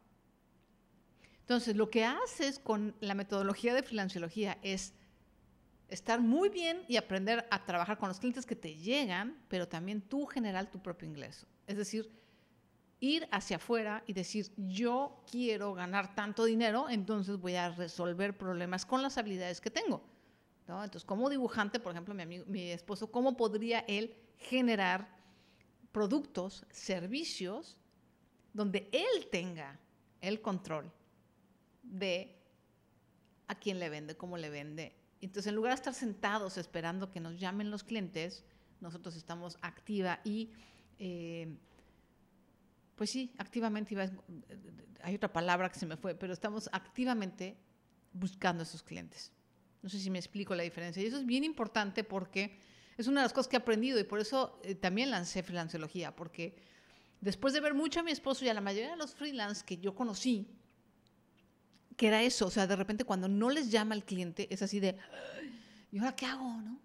[1.41, 4.95] Entonces, lo que haces con la metodología de financiología es
[5.89, 10.03] estar muy bien y aprender a trabajar con los clientes que te llegan, pero también
[10.03, 11.47] tú generar tu propio ingreso.
[11.67, 12.11] Es decir,
[13.01, 18.85] ir hacia afuera y decir, yo quiero ganar tanto dinero, entonces voy a resolver problemas
[18.85, 20.03] con las habilidades que tengo.
[20.69, 25.09] Entonces, como dibujante, por ejemplo, mi, mi esposo, ¿cómo podría él generar
[25.93, 27.77] productos, servicios,
[28.53, 29.79] donde él tenga
[30.21, 30.93] el control
[31.83, 32.37] de
[33.47, 37.21] a quién le vende, cómo le vende, entonces, en lugar de estar sentados esperando que
[37.21, 38.45] nos llamen los clientes,
[38.81, 40.51] nosotros estamos activa y,
[40.99, 41.57] eh,
[42.95, 44.09] pues sí, activamente, iba,
[45.03, 47.57] hay otra palabra que se me fue, pero estamos activamente
[48.13, 49.33] buscando a esos clientes.
[49.83, 51.03] No sé si me explico la diferencia.
[51.03, 52.59] Y eso es bien importante porque
[52.97, 56.17] es una de las cosas que he aprendido y por eso eh, también lancé freelanceología,
[56.17, 56.57] porque
[57.21, 59.79] después de ver mucho a mi esposo y a la mayoría de los freelance que
[59.79, 60.49] yo conocí,
[61.97, 64.81] que era eso, o sea, de repente cuando no les llama el cliente es así
[64.81, 64.97] de,
[65.91, 66.79] ¿y ahora qué hago, no?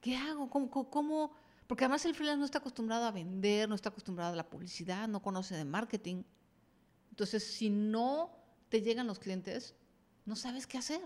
[0.00, 0.48] ¿Qué hago?
[0.48, 1.32] ¿Cómo, cómo?
[1.66, 5.08] Porque además el freelance no está acostumbrado a vender, no está acostumbrado a la publicidad,
[5.08, 6.22] no conoce de marketing.
[7.10, 8.30] Entonces, si no
[8.68, 9.74] te llegan los clientes,
[10.24, 11.02] no sabes qué hacer.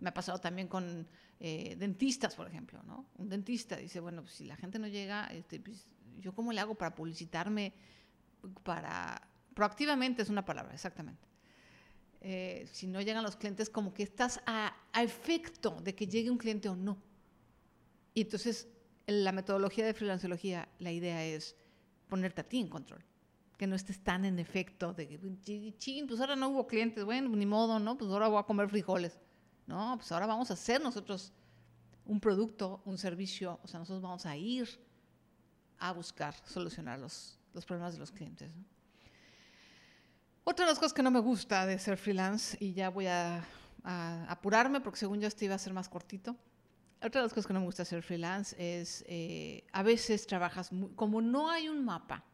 [0.00, 1.06] Me ha pasado también con
[1.38, 3.06] eh, dentistas, por ejemplo, ¿no?
[3.16, 5.86] Un dentista dice, bueno, pues si la gente no llega, este, pues,
[6.18, 7.72] ¿yo cómo le hago para publicitarme?
[8.64, 9.22] Para...
[9.54, 11.25] Proactivamente es una palabra, exactamente.
[12.20, 16.30] Eh, si no llegan los clientes, como que estás a, a, efecto de que llegue
[16.30, 16.96] un cliente o no.
[18.14, 18.68] Y entonces,
[19.06, 21.54] la metodología de freelanceología, la idea es
[22.08, 23.04] ponerte a ti en control.
[23.56, 27.28] Que no estés tan en efecto de que, ching, pues ahora no hubo clientes, bueno,
[27.30, 27.96] ni modo, ¿no?
[27.96, 29.18] Pues ahora voy a comer frijoles.
[29.66, 31.32] No, pues ahora vamos a hacer nosotros
[32.04, 34.68] un producto, un servicio, o sea, nosotros vamos a ir
[35.78, 38.52] a buscar solucionar los, los problemas de los clientes.
[40.48, 43.44] Otra de las cosas que no me gusta de ser freelance, y ya voy a,
[43.82, 46.36] apurarme porque según yo este iba a ser más cortito,
[47.02, 50.70] otra de las cosas que no me gusta ser freelance es eh, a veces trabajas,
[50.94, 52.24] como no hay un mapa,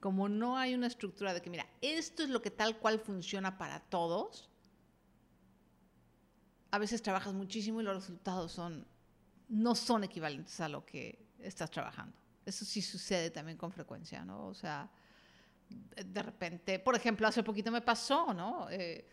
[0.00, 3.58] como no hay una estructura de que, mira, esto es lo que tal cual funciona
[3.58, 4.48] para todos,
[6.70, 8.86] a veces trabajas muchísimo y los resultados son,
[9.50, 12.16] no son equivalentes a lo que estás trabajando.
[12.46, 14.46] Eso sí sucede también con frecuencia, ¿no?
[14.46, 14.90] O sea,
[16.04, 18.68] de repente, por ejemplo, hace poquito me pasó, ¿no?
[18.70, 19.06] Eh,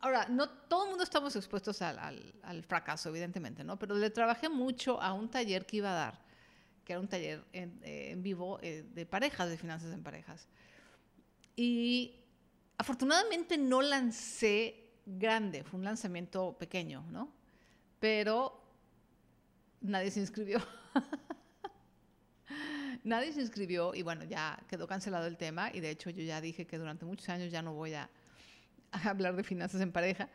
[0.00, 3.78] ahora, no todo el mundo estamos expuestos al, al, fracaso, evidentemente, ¿no?
[3.78, 6.24] Pero le trabajé mucho a un taller que iba a dar,
[6.84, 10.48] que era un taller en, eh, vivo eh, de parejas, de finanzas en parejas.
[11.56, 12.20] Y
[12.76, 17.32] afortunadamente no lancé grande, fue un lanzamiento pequeño, ¿no?
[18.00, 18.60] Pero
[19.80, 20.60] nadie se inscribió.
[23.04, 26.40] nadie se inscribió y bueno, ya quedó cancelado el tema y de hecho yo ya
[26.40, 28.10] dije que durante muchos años ya no voy a,
[28.90, 30.28] a hablar de finanzas en pareja,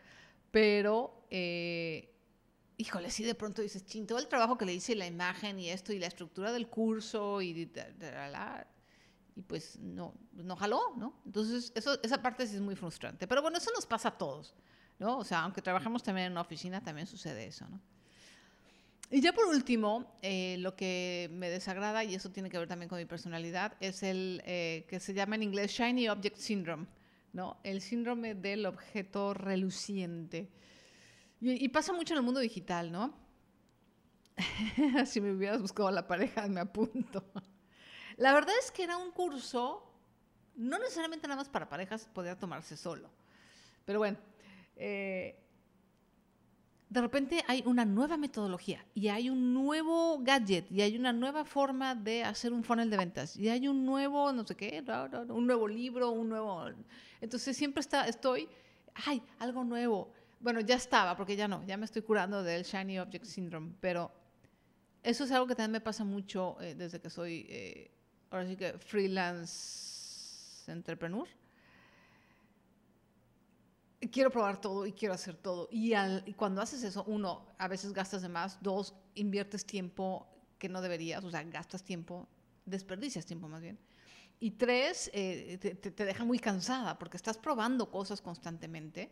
[0.52, 2.16] pero, eh,
[2.78, 5.70] híjole, sí de pronto dices, ching, todo el trabajo que le hice, la imagen y
[5.70, 7.72] esto y la estructura del curso y
[9.36, 11.22] y pues no, no jaló, ¿no?
[11.26, 13.26] Entonces, eso, esa parte sí es muy frustrante.
[13.26, 14.54] Pero bueno, eso nos pasa a todos,
[14.98, 15.18] ¿no?
[15.18, 17.80] O sea, aunque trabajamos también en una oficina, también sucede eso, ¿no?
[19.12, 22.90] Y ya por último, eh, lo que me desagrada, y eso tiene que ver también
[22.90, 26.86] con mi personalidad, es el eh, que se llama en inglés Shiny Object Syndrome,
[27.34, 27.60] ¿no?
[27.64, 30.52] El síndrome del objeto reluciente.
[31.42, 33.16] Y, y pasa mucho en el mundo digital, ¿no?
[35.06, 37.24] si me hubieras buscado la pareja, me apunto.
[38.18, 39.92] La verdad es que era un curso,
[40.56, 43.10] no necesariamente nada más para parejas, podía tomarse solo.
[43.86, 44.18] Pero bueno,
[44.76, 45.40] eh,
[46.90, 51.46] de repente hay una nueva metodología y hay un nuevo gadget y hay una nueva
[51.46, 54.84] forma de hacer un funnel de ventas y hay un nuevo, no sé qué,
[55.30, 56.66] un nuevo libro, un nuevo...
[57.22, 58.50] Entonces siempre está, estoy,
[59.06, 60.12] ay, algo nuevo.
[60.40, 64.12] Bueno, ya estaba, porque ya no, ya me estoy curando del Shiny Object Syndrome, pero
[65.04, 67.46] eso es algo que también me pasa mucho eh, desde que soy...
[67.50, 67.92] Eh,
[68.32, 71.28] ahora sí que freelance entrepreneur.
[74.12, 75.68] Quiero probar todo y quiero hacer todo.
[75.72, 80.70] Y, al, cuando haces eso, uno, a veces gastas de más, dos, inviertes tiempo que
[80.70, 82.28] no deberías, o sea, gastas tiempo,
[82.66, 83.78] desperdicias tiempo más bien.
[84.40, 89.12] Y tres, eh, te, te, deja muy cansada porque estás probando cosas constantemente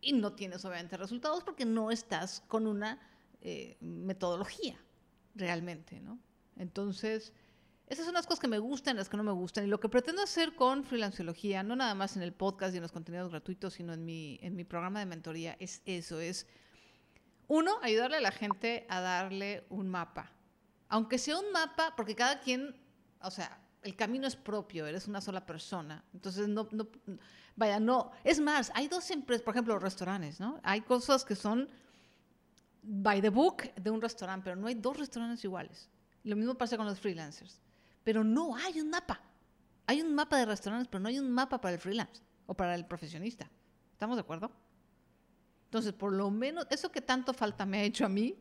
[0.00, 3.00] y no tienes obviamente resultados porque no estás con una
[3.42, 4.76] eh, metodología
[5.34, 6.18] realmente, ¿no?
[6.56, 7.32] Entonces,
[7.90, 9.64] esas son las cosas que me gustan, las que no me gustan.
[9.64, 12.82] Y lo que pretendo hacer con freelanceología, no nada más en el podcast y en
[12.82, 16.46] los contenidos gratuitos, sino en mi, en mi programa de mentoría, es eso, es,
[17.48, 20.30] uno, ayudarle a la gente a darle un mapa.
[20.88, 22.76] Aunque sea un mapa, porque cada quien,
[23.22, 26.04] o sea, el camino es propio, eres una sola persona.
[26.14, 26.86] Entonces, no, no
[27.56, 28.12] vaya, no.
[28.22, 30.60] Es más, hay dos empresas, por ejemplo, restaurantes, ¿no?
[30.62, 31.68] Hay cosas que son
[32.84, 35.88] by the book de un restaurante, pero no hay dos restaurantes iguales.
[36.22, 37.60] Lo mismo pasa con los freelancers.
[38.04, 39.20] Pero no hay un mapa.
[39.86, 42.74] Hay un mapa de restaurantes, pero no hay un mapa para el freelance o para
[42.74, 43.50] el profesionista.
[43.92, 44.52] ¿Estamos de acuerdo?
[45.64, 48.36] Entonces, por lo menos, eso que tanto falta me ha hecho a mí,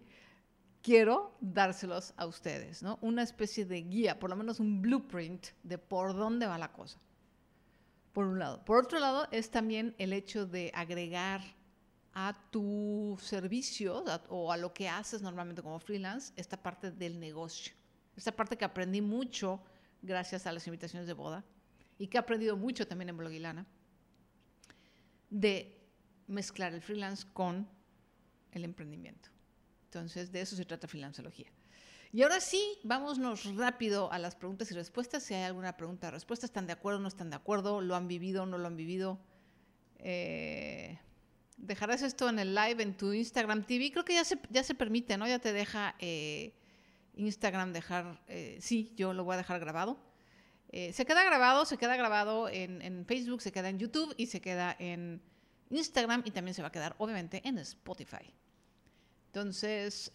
[0.81, 2.97] quiero dárselos a ustedes, ¿no?
[3.01, 6.99] Una especie de guía, por lo menos un blueprint de por dónde va la cosa.
[8.13, 8.63] Por un lado.
[8.65, 11.41] Por otro lado, es también el hecho de agregar
[12.13, 17.73] a tu servicio o a lo que haces normalmente como freelance esta parte del negocio.
[18.19, 19.61] Esta parte que aprendí mucho
[20.01, 21.45] gracias a las invitaciones de boda
[21.97, 23.65] y que he aprendido mucho también en Bloguilana,
[25.29, 25.79] de
[26.27, 27.65] mezclar el freelance con
[28.51, 29.29] el emprendimiento.
[29.85, 31.47] Entonces, de eso se trata Freelanceología.
[32.11, 35.23] Y ahora sí, vámonos rápido a las preguntas y respuestas.
[35.23, 37.79] Si hay alguna pregunta o respuesta, ¿están de acuerdo o no están de acuerdo?
[37.79, 39.17] ¿Lo han vivido o no lo han vivido?
[39.99, 40.99] Eh,
[41.55, 43.93] dejarás esto en el live en tu Instagram TV.
[43.93, 45.25] Creo que ya se, ya se permite, ¿no?
[45.25, 46.53] Ya te deja eh,
[47.25, 48.21] Instagram dejar.
[48.27, 49.99] Eh, sí, yo lo voy a dejar grabado.
[50.71, 54.39] se queda grabado, se queda grabado en, en, Facebook, se queda en YouTube y se
[54.39, 55.21] queda en
[55.69, 58.33] Instagram y también se va a quedar, obviamente, en Spotify.
[59.27, 60.11] Entonces,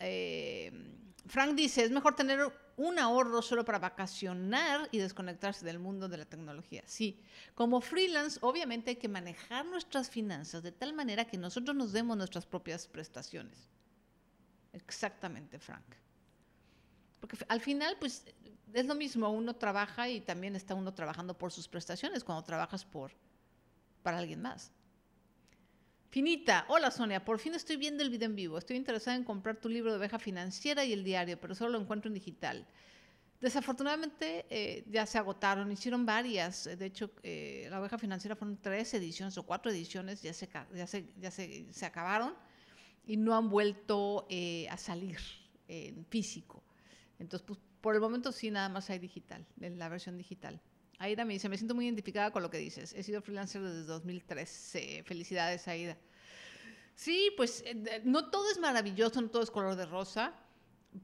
[1.27, 6.19] Frank dice, es mejor tener un ahorro solo para vacacionar y desconectarse del mundo de
[6.19, 6.83] la tecnología.
[6.87, 7.21] Sí,
[7.55, 12.17] como freelance, obviamente hay que manejar nuestras finanzas de tal manera que nosotros nos demos
[12.17, 13.71] nuestras propias prestaciones.
[14.73, 15.85] Exactamente, Frank.
[17.27, 18.25] Porque al final, pues,
[18.73, 22.85] es lo mismo, uno trabaja y también está uno trabajando por sus prestaciones cuando trabajas
[22.85, 23.13] por,
[24.03, 24.73] para alguien más.
[26.11, 28.59] Finita, hola Sonia, por fin estoy viendo el video en vivo.
[28.59, 31.81] Estoy interesada en comprar tu libro de oveja financiera y el diario, pero solo lo
[31.81, 32.67] encuentro en digital.
[33.41, 36.65] Desafortunadamente eh, ya se agotaron, hicieron varias.
[36.65, 40.87] De hecho, eh, la oveja financiera fueron tres ediciones o cuatro ediciones, ya se, ya
[41.21, 42.35] ya se, acabaron
[43.07, 45.19] y no han vuelto eh, a salir
[45.69, 46.64] en físico.
[47.19, 50.61] Entonces, pues, por el momento sí, nada más hay digital, la versión digital.
[50.99, 52.93] Aida me dice, me siento muy identificada con lo que dices.
[52.95, 55.03] He sido freelancer desde 2013.
[55.05, 55.97] Felicidades, Aida.
[56.95, 60.33] Sí, pues eh, no todo es maravilloso, no todo es color de rosa,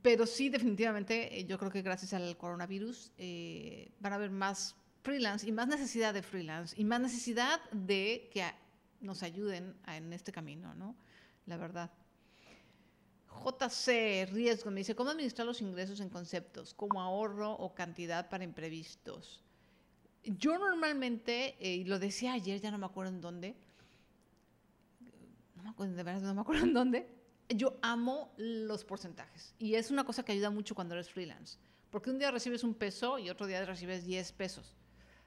[0.03, 4.77] pero sí definitivamente eh, yo creo que gracias al coronavirus eh, van a haber más
[5.03, 8.45] freelance y más necesidad de freelance y más necesidad de que
[9.01, 10.95] nos ayuden en este camino, ¿no?
[11.47, 11.91] La verdad.
[13.45, 18.45] JC Riesgo me dice, ¿cómo administrar los ingresos en conceptos como ahorro o cantidad para
[18.45, 19.43] imprevistos?
[20.25, 23.57] Yo normalmente, eh, y lo decía ayer, ya no me acuerdo en dónde,
[25.57, 27.09] no me acuerdo, de verdad no me acuerdo en dónde,
[27.49, 29.55] yo amo los porcentajes.
[29.59, 31.59] Y es una cosa que ayuda mucho cuando eres freelance.
[31.91, 34.77] Porque un día recibes un peso y otro día recibes 10 pesos.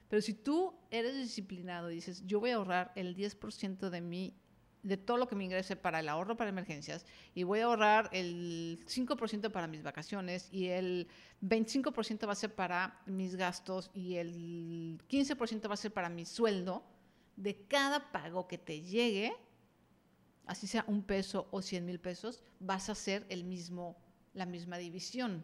[0.10, 4.34] Pero si tú eres disciplinado y dices, yo voy a ahorrar el 10% de mi
[4.84, 8.10] de todo lo que me ingrese para el ahorro para emergencias y voy a ahorrar
[8.12, 11.08] el 5% para mis vacaciones y el
[11.42, 16.26] 25% va a ser para mis gastos y el 15% va a ser para mi
[16.26, 16.84] sueldo,
[17.36, 19.34] de cada pago que te llegue,
[20.46, 23.98] así sea un peso o 100 mil pesos, vas a hacer el mismo,
[24.34, 25.44] la misma división,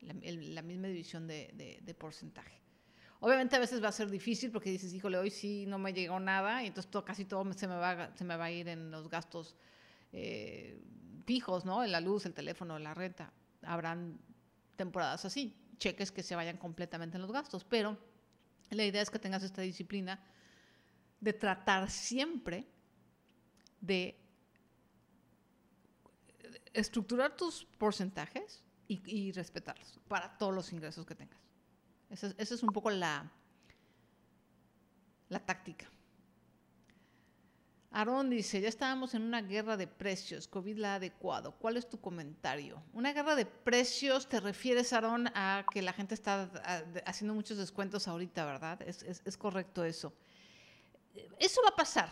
[0.00, 0.14] la,
[0.62, 2.58] misma división de porcentaje.
[3.20, 6.20] Obviamente a veces va a ser difícil porque dices, híjole, hoy sí no me llegó
[6.20, 9.08] nada y entonces casi todo se me, va, se me va a ir en los
[9.08, 9.56] gastos
[10.12, 10.80] eh,
[11.26, 11.82] fijos, ¿no?
[11.82, 13.32] En la luz, el teléfono, la renta.
[13.62, 14.20] Habrán
[14.76, 17.98] temporadas así, cheques que se vayan completamente en los gastos, pero
[18.70, 20.20] la idea es que tengas esta disciplina
[21.20, 22.68] de tratar siempre
[23.80, 24.16] de
[26.72, 31.47] estructurar tus porcentajes y respetarlos para todos los ingresos que tengas.
[32.10, 33.30] Esa, es un poco la,
[35.28, 35.86] la táctica.
[37.90, 41.52] Aarón dice, ya estábamos en una guerra de precios, COVID la ha adecuado.
[41.52, 42.82] ¿Cuál es tu comentario?
[42.92, 46.50] Una guerra de precios, te refieres, Aarón, a que la gente está
[47.06, 48.82] haciendo muchos descuentos ahorita, ¿verdad?
[48.82, 50.12] Es, es, correcto eso.
[51.38, 52.10] Eso va a pasar.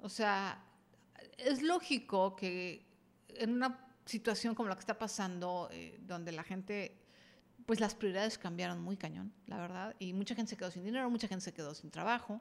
[0.00, 0.60] O sea,
[1.38, 2.84] es lógico que
[3.28, 7.01] en una situación como la que está pasando, eh, donde la gente
[7.66, 11.08] pues las prioridades cambiaron muy cañón, la verdad, y mucha gente se quedó sin dinero,
[11.10, 12.40] mucha gente se quedó sin trabajo.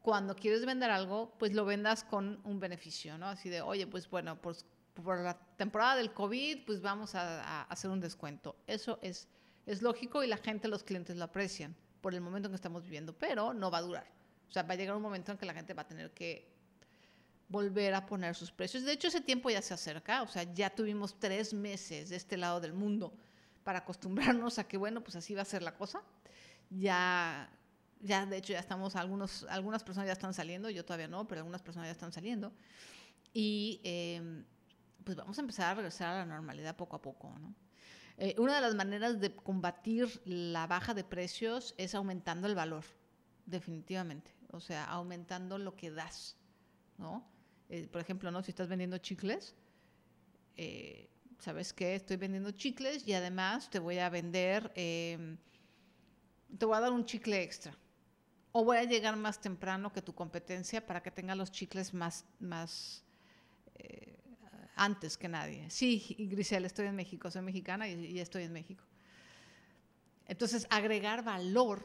[0.00, 3.26] Cuando quieres vender algo, pues lo vendas con un beneficio, ¿no?
[3.26, 4.56] Así de, oye, pues bueno, por,
[5.20, 8.56] la temporada del COVID, pues vamos a, a, hacer un descuento.
[8.66, 9.28] Eso es,
[9.66, 12.82] es lógico y la gente, los clientes lo aprecian por el momento en que estamos
[12.84, 14.06] viviendo, pero no va a durar.
[14.48, 16.54] O sea, va a llegar un momento en que la gente va a tener que
[17.48, 18.84] volver a poner sus precios.
[18.84, 22.36] De hecho, ese tiempo ya se acerca, o sea, ya tuvimos tres meses de este
[22.36, 23.14] lado del mundo
[23.64, 26.02] para acostumbrarnos a que, bueno, pues así va a ser la cosa.
[26.70, 27.50] Ya,
[28.00, 31.40] ya de hecho, ya estamos, algunos, algunas personas ya están saliendo, yo todavía no, pero
[31.40, 32.52] algunas personas ya están saliendo.
[33.32, 34.44] Y em,
[35.02, 37.54] pues vamos a empezar a regresar a la normalidad poco a poco, ¿no?
[38.16, 42.84] Eh, una de las maneras de combatir la baja de precios es aumentando el valor,
[43.44, 44.30] definitivamente.
[44.52, 46.36] O sea, aumentando lo que das,
[46.96, 47.28] ¿no?
[47.68, 48.40] Eh, por ejemplo, ¿no?
[48.42, 49.56] Si estás vendiendo chicles,
[50.56, 51.94] eh, ¿sabes qué?
[51.94, 55.36] Estoy vendiendo chicles y además te voy a vender, em,
[56.58, 57.76] te voy a dar un chicle extra.
[58.52, 62.24] O voy a llegar más temprano que tu competencia para que tenga los chicles más,
[62.38, 63.04] más
[63.74, 64.16] eh,
[64.76, 65.68] antes que nadie.
[65.70, 68.84] Sí, Grisel, estoy en México, soy mexicana y, y estoy en México.
[70.26, 71.82] Entonces, agregar valor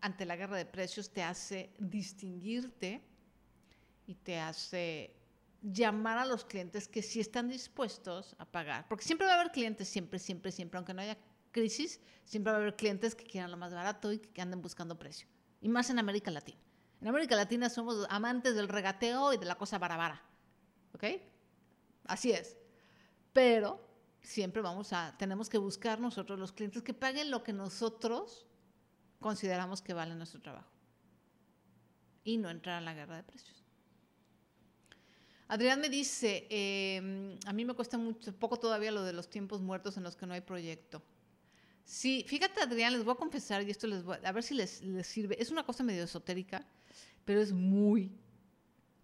[0.00, 3.00] ante la guerra de precios te hace distinguirte
[4.06, 5.21] y te hace
[5.62, 8.86] llamar a los clientes que sí están dispuestos a pagar.
[8.88, 11.16] Porque siempre va a haber clientes, siempre, siempre, siempre, aunque no haya
[11.52, 14.98] crisis, siempre va a haber clientes que quieran lo más barato y que anden buscando
[14.98, 15.28] precio.
[15.60, 16.58] Y más en América Latina.
[17.00, 20.22] En América Latina somos amantes del regateo y de la cosa barabara.
[20.94, 21.04] ¿Ok?
[22.04, 22.56] Así es.
[23.32, 23.88] Pero
[24.20, 28.46] siempre vamos a, tenemos que buscar nosotros los clientes que paguen lo que nosotros
[29.20, 30.70] consideramos que vale nuestro trabajo.
[32.24, 33.61] Y no entrar a la guerra de precios.
[35.52, 39.60] Adrián me dice, em, a mí me cuesta mucho, poco todavía lo de los tiempos
[39.60, 41.02] muertos en los que no hay proyecto.
[41.84, 44.80] Sí, fíjate Adrián, les voy a confesar y esto les voy a ver si les,
[44.80, 45.36] les sirve.
[45.38, 46.66] Es una cosa medio esotérica,
[47.26, 48.10] pero es muy,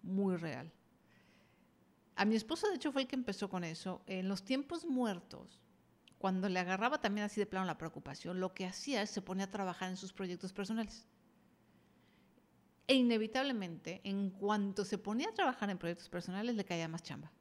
[0.01, 0.71] muy real.
[2.15, 4.01] A mi esposo, de hecho, fue el que empezó con eso.
[4.07, 5.61] En los tiempos muertos,
[6.17, 9.45] cuando le agarraba también así de plano la preocupación, lo que hacía es se ponía
[9.45, 11.05] a trabajar en sus proyectos personales.
[12.89, 17.31] E inevitablemente, en cuanto se ponía a trabajar en proyectos personales, le caía más chamba.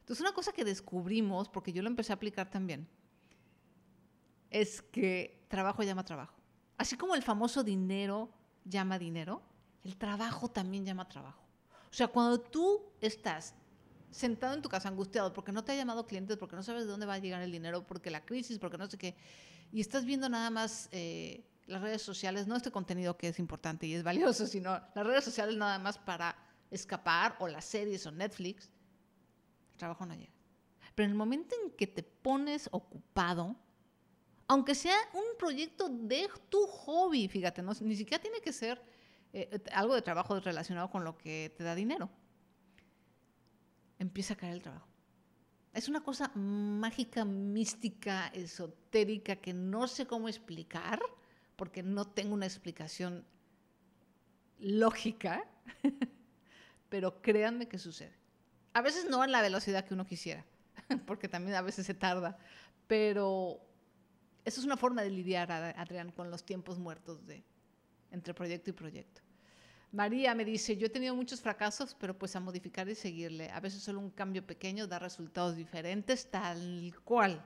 [0.00, 2.88] Entonces, una cosa que descubrimos, porque yo lo empecé a aplicar también,
[4.50, 6.34] es que trabajo llama trabajo.
[6.76, 8.32] Así como el famoso dinero
[8.64, 9.42] llama dinero,
[9.84, 11.44] el trabajo también llama trabajo.
[11.88, 13.54] O sea, cuando tú estás
[14.10, 16.90] sentado en tu casa angustiado porque no te ha llamado clientes, porque no sabes de
[16.90, 19.14] dónde va a llegar el dinero, porque la crisis, porque no sé qué,
[19.70, 23.86] y estás viendo nada más eh, las redes sociales, no este contenido que es importante
[23.86, 26.36] y es valioso, sino las redes sociales nada más para
[26.70, 28.70] escapar, o las series o Netflix,
[29.72, 30.32] el trabajo no llega.
[30.94, 33.56] Pero en el momento en que te pones ocupado,
[34.46, 38.82] aunque sea un proyecto de tu hobby, fíjate, no, ni siquiera tiene que ser
[39.32, 42.10] eh, algo de trabajo relacionado con lo que te da dinero,
[43.98, 44.88] empieza a caer el trabajo.
[45.72, 51.00] Es una cosa mágica, mística, esotérica, que no sé cómo explicar,
[51.60, 53.22] porque no tengo una explicación
[54.58, 55.44] lógica,
[56.88, 58.14] pero créanme que sucede.
[58.72, 60.42] A veces no en la velocidad que uno quisiera,
[61.06, 62.38] porque también a veces se tarda,
[62.86, 63.60] pero
[64.46, 67.44] eso es una forma de lidiar, Adrián, con los tiempos muertos de,
[68.10, 69.20] entre proyecto y proyecto.
[69.92, 73.50] María me dice, yo he tenido muchos fracasos, pero pues a modificar y seguirle.
[73.50, 77.44] A veces solo un cambio pequeño da resultados diferentes, tal cual,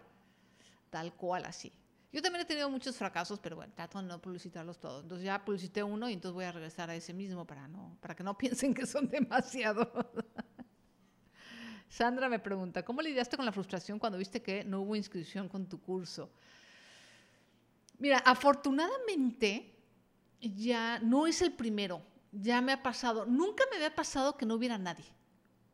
[0.90, 1.72] tal cual así.
[2.14, 5.02] Yo también he tenido muchos fracasos, pero bueno, trato de no publicitarlos todos.
[5.02, 8.14] Entonces ya publicité uno y entonces voy a regresar a ese mismo para, no, para
[8.14, 9.88] que no piensen que son demasiados.
[11.88, 15.68] Sandra me pregunta, ¿cómo lidiaste con la frustración cuando viste que no hubo inscripción con
[15.68, 16.30] tu curso?
[17.98, 19.74] Mira, afortunadamente
[20.40, 22.00] ya no es el primero,
[22.30, 25.06] ya me ha pasado, nunca me había pasado que no hubiera nadie.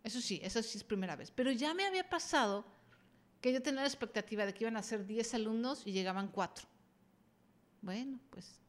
[0.02, 2.64] Eso sí, eso sí es primera vez, pero ya me había pasado
[3.40, 6.68] que yo tenía la expectativa de que iban a ser 10 alumnos y llegaban 4.
[7.82, 8.60] Bueno, pues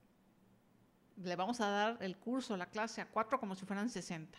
[1.17, 4.37] le vamos a dar el curso, la clase a 4 como si fueran 60.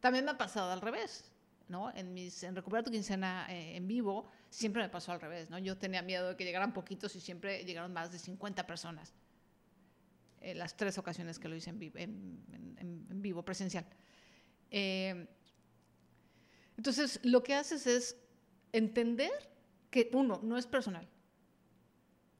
[0.00, 1.32] También me ha pasado al revés.
[1.68, 1.92] ¿no?
[1.94, 5.58] En, mis, en Recuperar tu quincena eh, en vivo, siempre me pasó al revés, ¿no?
[5.58, 9.12] Yo tenía miedo de que llegaran poquitos y siempre llegaron más de 50 personas.
[10.40, 13.84] Eh, las tres ocasiones que lo hice en vivo, en, vivo presencial.
[14.70, 15.26] Eh,
[16.76, 18.16] entonces, lo que haces es
[18.78, 19.32] entender
[19.90, 21.08] que, uno, no es personal,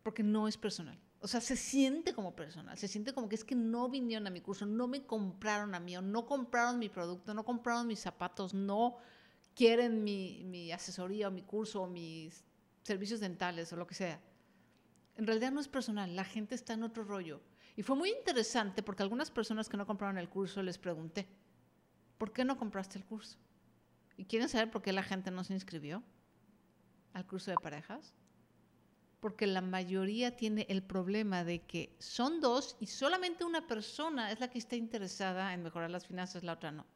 [0.02, 0.98] porque no es personal.
[1.20, 4.30] O sea, se siente como personal, se siente como que es que no vinieron a
[4.30, 8.00] mi curso, no me compraron a mí, o no compraron mi producto, no compraron mis
[8.00, 8.98] zapatos, no
[9.54, 12.44] quieren mi, asesoría o mi curso o mis
[12.82, 14.20] servicios dentales o lo que sea.
[15.16, 17.40] En realidad no es personal, la gente está en otro rollo.
[17.74, 21.26] Y fue muy interesante porque algunas personas que no compraron el curso les pregunté,
[22.18, 23.38] ¿por qué no compraste el curso?
[24.18, 26.02] ¿Y quieren saber por qué la gente no se inscribió
[27.16, 28.14] al curso de parejas?
[29.20, 34.40] Porque la mayoría tiene el problema de que son dos y solamente una persona es
[34.40, 36.86] la que está interesada en mejorar las finanzas, la otra no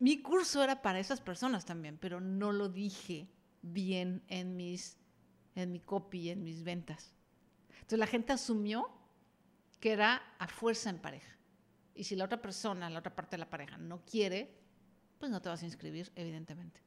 [0.00, 3.28] mi curso era para esas personas también, pero no lo dije
[3.60, 4.96] bien en, mis,
[5.54, 7.14] en mi copy, en mis ventas.
[7.74, 8.90] Entonces la gente asumió
[9.78, 11.36] que era a fuerza en pareja.
[11.94, 14.58] Y si la otra persona, la otra parte de la pareja no quiere,
[15.18, 16.80] pues no te vas a inscribir, evidentemente.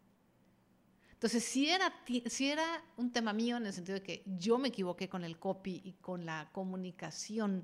[1.24, 1.90] Entonces, si era,
[2.26, 5.40] si era un tema mío en el sentido de que yo me equivoqué con el
[5.40, 7.64] copy y con la comunicación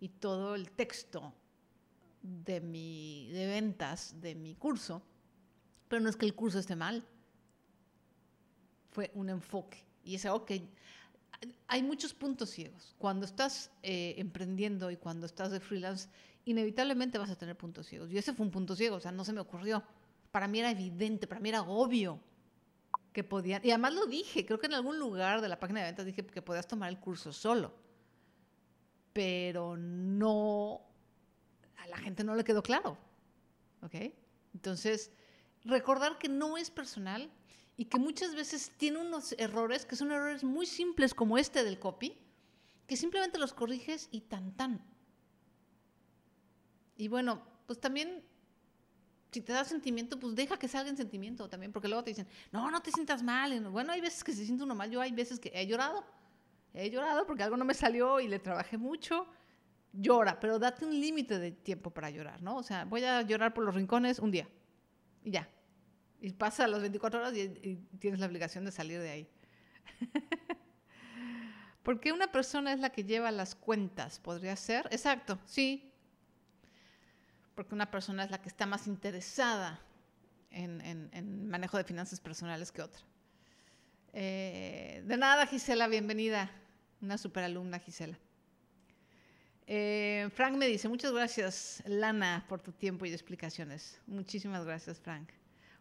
[0.00, 1.34] y todo el texto
[2.22, 5.02] de, mi, de ventas de mi curso,
[5.86, 7.04] pero no es que el curso esté mal,
[8.90, 9.84] fue un enfoque.
[10.02, 10.66] Y es algo que
[11.68, 12.94] hay muchos puntos ciegos.
[12.96, 16.08] Cuando estás eh, emprendiendo y cuando estás de freelance,
[16.46, 18.10] inevitablemente vas a tener puntos ciegos.
[18.10, 19.82] Y ese fue un punto ciego, o sea, no se me ocurrió.
[20.30, 22.18] Para mí era evidente, para mí era obvio
[23.14, 23.64] que podían.
[23.64, 26.26] Y además lo dije, creo que en algún lugar de la página de ventas dije
[26.26, 27.72] que podías tomar el curso solo.
[29.14, 30.82] Pero no
[31.78, 32.98] a la gente no le quedó claro.
[33.82, 34.12] ¿Ok?
[34.52, 35.12] Entonces,
[35.64, 37.30] recordar que no es personal
[37.76, 41.78] y que muchas veces tiene unos errores que son errores muy simples como este del
[41.78, 42.18] copy,
[42.88, 44.84] que simplemente los corriges y tan tan.
[46.96, 48.24] Y bueno, pues también
[49.34, 52.28] si te da sentimiento, pues deja que salga en sentimiento también, porque luego te dicen,
[52.52, 53.68] no, no te sientas mal.
[53.68, 54.88] Bueno, hay veces que se siente uno mal.
[54.88, 56.04] Yo hay veces que he llorado.
[56.72, 59.26] He llorado porque algo no me salió y le trabajé mucho.
[59.92, 62.56] Llora, pero date un límite de tiempo para llorar, ¿no?
[62.56, 64.48] O sea, voy a llorar por los rincones un día
[65.24, 65.48] y ya.
[66.20, 69.28] Y pasa las 24 horas y, y tienes la obligación de salir de ahí.
[71.82, 74.86] porque una persona es la que lleva las cuentas, podría ser.
[74.92, 75.92] Exacto, sí,
[77.54, 79.80] porque una persona es la que está más interesada
[80.50, 80.80] en,
[81.12, 83.00] en, manejo de finanzas personales que otra.
[84.12, 86.50] Eh, de nada, Gisela, bienvenida.
[87.00, 88.18] Una superalumna, Gisela.
[89.66, 94.00] Eh, Frank me dice, muchas gracias, Lana, por tu tiempo y explicaciones.
[94.06, 95.30] Muchísimas gracias, Frank.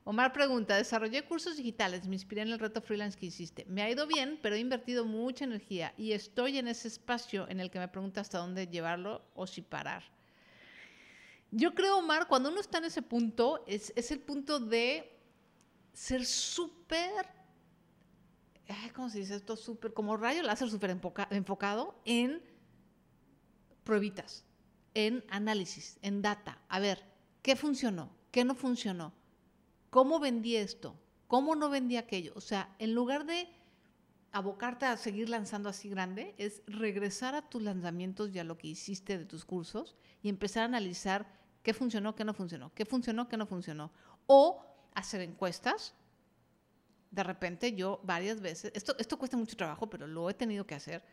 [0.06, 3.66] Omar pregunta, desarrollé cursos digitales, me inspiré en el reto freelance que hiciste.
[3.70, 7.62] Me ha ido bien, pero he invertido mucha energía y estoy en ese espacio en
[7.62, 10.04] el que me pregunta hasta dónde llevarlo o si parar.
[11.56, 15.22] Yo creo, Omar, cuando uno está en ese punto, es, el punto de
[15.94, 17.28] ser súper,
[18.96, 19.56] ¿cómo se dice esto?
[19.56, 20.90] Súper, como rayo láser súper
[21.30, 22.42] enfocado en
[23.84, 24.46] pruebitas,
[24.96, 26.60] en análisis, en data.
[26.70, 27.06] A ver,
[27.44, 28.10] ¿qué funcionó?
[28.32, 29.14] ¿Qué no funcionó?
[29.92, 31.00] ¿Cómo vendí esto?
[31.28, 32.34] ¿Cómo no vendí aquello?
[32.36, 33.48] O sea, en lugar de
[34.32, 38.70] abocarte a seguir lanzando así grande, es regresar a tus lanzamientos y a lo que
[38.70, 43.28] hiciste de tus cursos y empezar a analizar qué funcionó, qué no funcionó, qué funcionó,
[43.28, 43.92] qué no funcionó.
[44.28, 45.96] O hacer encuestas.
[47.10, 50.76] De repente yo varias veces, esto, esto cuesta mucho trabajo, pero lo he tenido que
[50.76, 51.04] hacer.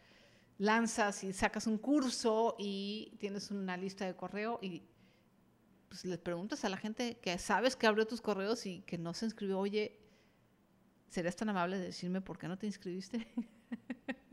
[0.58, 4.82] Lanzas y sacas un curso y tienes una lista de correo y
[5.88, 9.12] pues les preguntas a la gente que sabes que abrió tus correos y que no
[9.12, 9.98] se inscribió, oye,
[11.08, 13.26] ¿serías tan amable de decirme por qué no te inscribiste?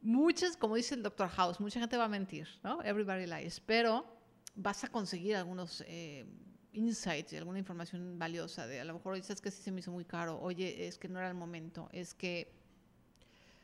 [0.00, 2.82] muchas, como dice el doctor House, mucha gente va a mentir, ¿no?
[2.82, 4.06] Everybody lies, pero
[4.54, 6.26] vas a conseguir algunos eh,
[6.72, 9.92] insights y alguna información valiosa de a lo mejor dices que sí se me hizo
[9.92, 12.56] muy caro, oye, es que no era el momento, es que...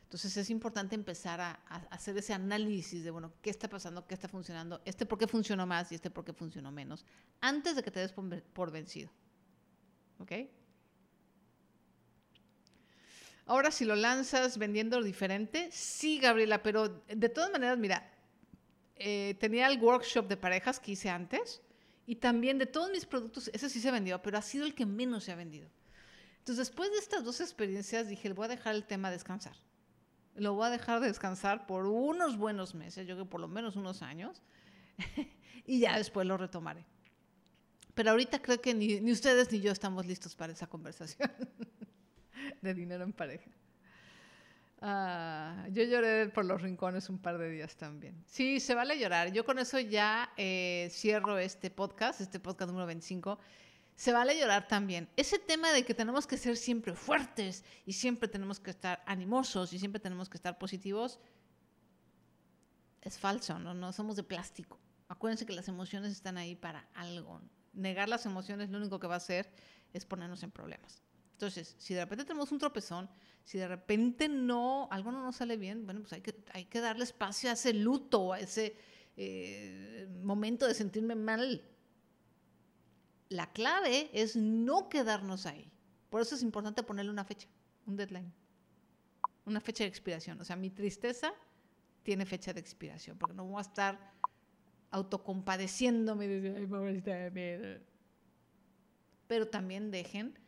[0.05, 1.53] Entonces es importante empezar a,
[1.91, 4.07] hacer ese análisis de, bueno, ¿qué está pasando?
[4.07, 4.80] ¿Qué está funcionando?
[4.85, 7.05] Este por qué funcionó más y este por qué funcionó menos,
[7.41, 9.11] antes de que te des por vencido.
[10.20, 10.32] ¿Ok?
[13.47, 18.11] Ahora, si lo lanzas vendiendo diferente, sí, Gabriela, pero de todas maneras, mira,
[18.97, 21.61] eh, tenía el workshop de parejas que hice antes
[22.07, 24.86] y también de todos mis productos, ese sí se vendió, pero ha sido el que
[24.86, 25.68] menos se ha vendido.
[26.38, 29.57] Entonces, después de estas dos experiencias, dije, voy a dejar el tema descansar.
[30.36, 33.76] Lo voy a dejar descansar por unos buenos meses, yo creo que por lo menos
[33.76, 34.42] unos años,
[35.66, 36.84] y ya después lo retomaré.
[37.95, 41.30] Pero ahorita creo que ni, ni ustedes ni yo estamos listos para esa conversación.
[42.62, 43.50] de dinero en pareja.
[44.86, 48.22] Ah, yo lloré por los rincones un par de días también.
[48.26, 49.32] Sí, se vale llorar.
[49.32, 53.38] Yo con eso ya eh, cierro este podcast, este podcast número 25.
[53.96, 55.09] Se vale llorar también.
[55.16, 59.72] Ese tema de que tenemos que ser siempre fuertes y siempre tenemos que estar animosos
[59.72, 61.20] y siempre tenemos que estar positivos,
[63.00, 63.72] es falso, ¿no?
[63.72, 64.80] No somos de plástico.
[65.09, 67.40] Acuérdense que las emociones están ahí para algo.
[67.72, 69.50] Negar las emociones lo único que va a hacer
[69.92, 71.03] es ponernos en problemas.
[71.35, 73.11] Entonces, si de repente tenemos un tropezón,
[73.43, 76.80] si de repente no, algo no nos sale bien, bueno, pues hay que, hay que
[76.80, 78.76] darle espacio a ese luto, a ese
[79.16, 81.62] eh, momento de sentirme mal.
[83.28, 85.70] La clave es no quedarnos ahí.
[86.09, 87.49] Por eso es importante ponerle una fecha,
[87.87, 88.32] un deadline,
[89.45, 90.41] una fecha de expiración.
[90.41, 91.35] O sea, mi tristeza
[92.05, 94.12] tiene fecha de expiración, porque no voy a estar
[94.93, 97.80] autocompadeciéndome.
[99.26, 100.43] Pero también dejen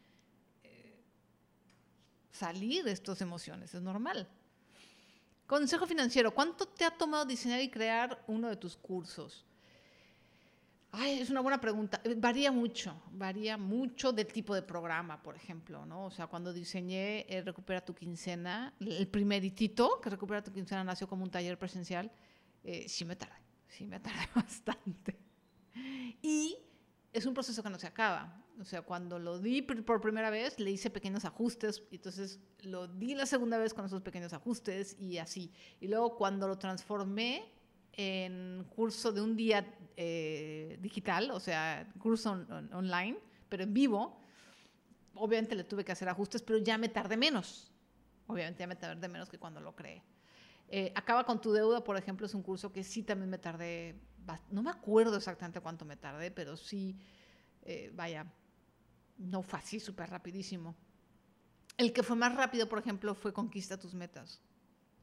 [2.37, 4.29] salir de estas emociones, es normal.
[5.47, 9.45] Consejo financiero, ¿cuánto te ha tomado diseñar y crear uno de tus cursos?
[10.91, 12.01] Ay, es una buena pregunta.
[12.05, 16.07] Eh, varía mucho, varía mucho del tipo de programa, por ejemplo, ¿no?
[16.07, 21.07] O sea, cuando diseñé eh, Recupera tu quincena, el primeritito que Recupera tu quincena nació
[21.07, 22.11] como un taller presencial,
[22.65, 23.37] eh, sí me tardé,
[23.69, 25.19] sí me tardé bastante.
[26.23, 26.57] Y
[27.13, 28.43] es un proceso que no se acaba.
[28.61, 32.89] O sea, cuando lo di por primera vez, le hice pequeños ajustes, y entonces lo
[32.89, 35.53] di la segunda vez con esos pequeños ajustes y así.
[35.81, 37.53] Y luego cuando lo transformé
[37.93, 44.19] en curso de un día eh, digital, o sea, curso online, pero en vivo,
[45.15, 47.73] obviamente le tuve que hacer ajustes, pero ya me tardé menos.
[48.27, 50.03] Obviamente ya me tardé menos que cuando lo creé.
[50.69, 54.01] Eh, Acaba con tu deuda, por ejemplo, es un curso que sí también me tardé,
[54.51, 56.97] no me acuerdo exactamente cuánto me tardé, pero sí,
[57.63, 58.27] eh, vaya,
[59.19, 60.75] no fue así súper rapidísimo.
[61.77, 64.41] El que fue más rápido, por ejemplo, fue Conquista tus metas.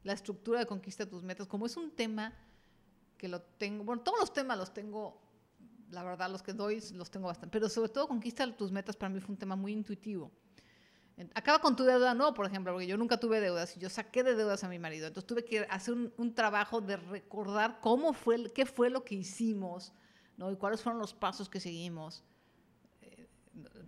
[0.02, 2.32] La estructura de Conquista tus metas, como es un tema
[3.16, 5.20] que lo tengo, bueno, todos los temas los tengo,
[5.90, 9.08] la verdad, los que doy los tengo bastante, pero sobre todo Conquista tus metas para
[9.08, 10.30] mí fue un tema muy intuitivo.
[11.34, 14.24] Acaba con tu deuda, no, por ejemplo, porque yo nunca tuve deudas y yo saqué
[14.24, 15.06] de deudas a mi marido.
[15.06, 19.92] Entonces tuve que hacer un, trabajo de recordar cómo fue, qué fue lo que hicimos,
[20.36, 20.50] ¿no?
[20.50, 22.24] Y cuáles fueron los pasos que seguimos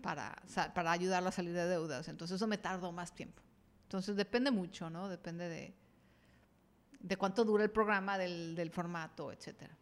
[0.06, 0.40] para,
[0.72, 2.06] para a salir de deudas.
[2.06, 3.42] Entonces eso me tardó más tiempo.
[3.82, 5.08] Entonces depende mucho, ¿no?
[5.08, 5.74] Depende de,
[7.00, 9.76] de cuánto dura el programa, del, del formato, etcétera.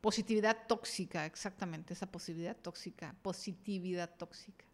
[0.00, 4.64] Positividad tóxica, exactamente, esa positividad tóxica, positividad tóxica.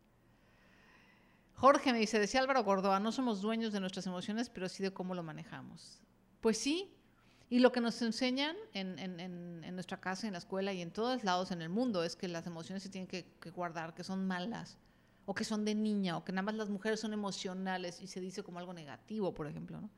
[1.54, 4.92] Jorge me dice, decía Álvaro Gordoa, no somos dueños de nuestras emociones, pero sí de
[4.92, 6.02] cómo lo manejamos.
[6.42, 6.93] Pues sí,
[7.54, 11.52] y lo que nos enseñan en, nuestra casa, en la escuela y en todos lados
[11.52, 13.24] en el mundo es que las emociones se tienen que,
[13.54, 14.76] guardar, que son malas,
[15.24, 18.20] o que son de niña, o que nada más las mujeres son emocionales y se
[18.20, 19.80] dice como algo negativo, por ejemplo.
[19.80, 19.88] ¿no?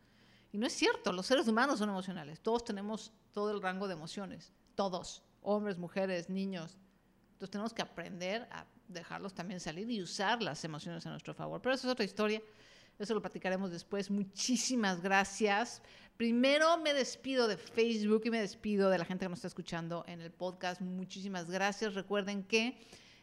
[0.53, 3.95] Y no es cierto, los seres humanos son emocionales, todos tenemos todo el rango de
[3.95, 6.77] emociones, todos, hombres, mujeres, niños.
[7.33, 11.63] Entonces tenemos que aprender a dejarlos también salir y usar las emociones a nuestro favor.
[11.63, 12.43] Pero eso es otra historia.
[12.99, 14.11] Eso lo platicaremos después.
[14.11, 15.83] Muchísimas gracias.
[16.17, 20.03] Primero me despido de Facebook y me despido de la gente que nos está escuchando
[20.09, 20.81] en el podcast.
[20.81, 21.93] Muchísimas gracias.
[21.93, 22.79] Recuerden que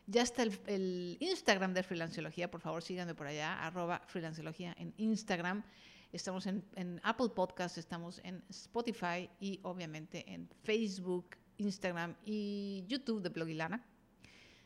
[0.06, 2.52] ya está el, Instagram de Freelanciología.
[2.52, 5.64] Por favor, síganme por allá, arroba Freelanciología en Instagram.
[6.12, 13.24] Estamos en, en Apple Podcast, estamos en Spotify y obviamente en Facebook, Instagram y YouTube
[13.24, 13.84] de Blogilana.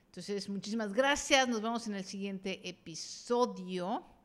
[0.07, 1.47] Entonces, muchísimas gracias.
[1.47, 4.16] Nos vemos en el siguiente episodio.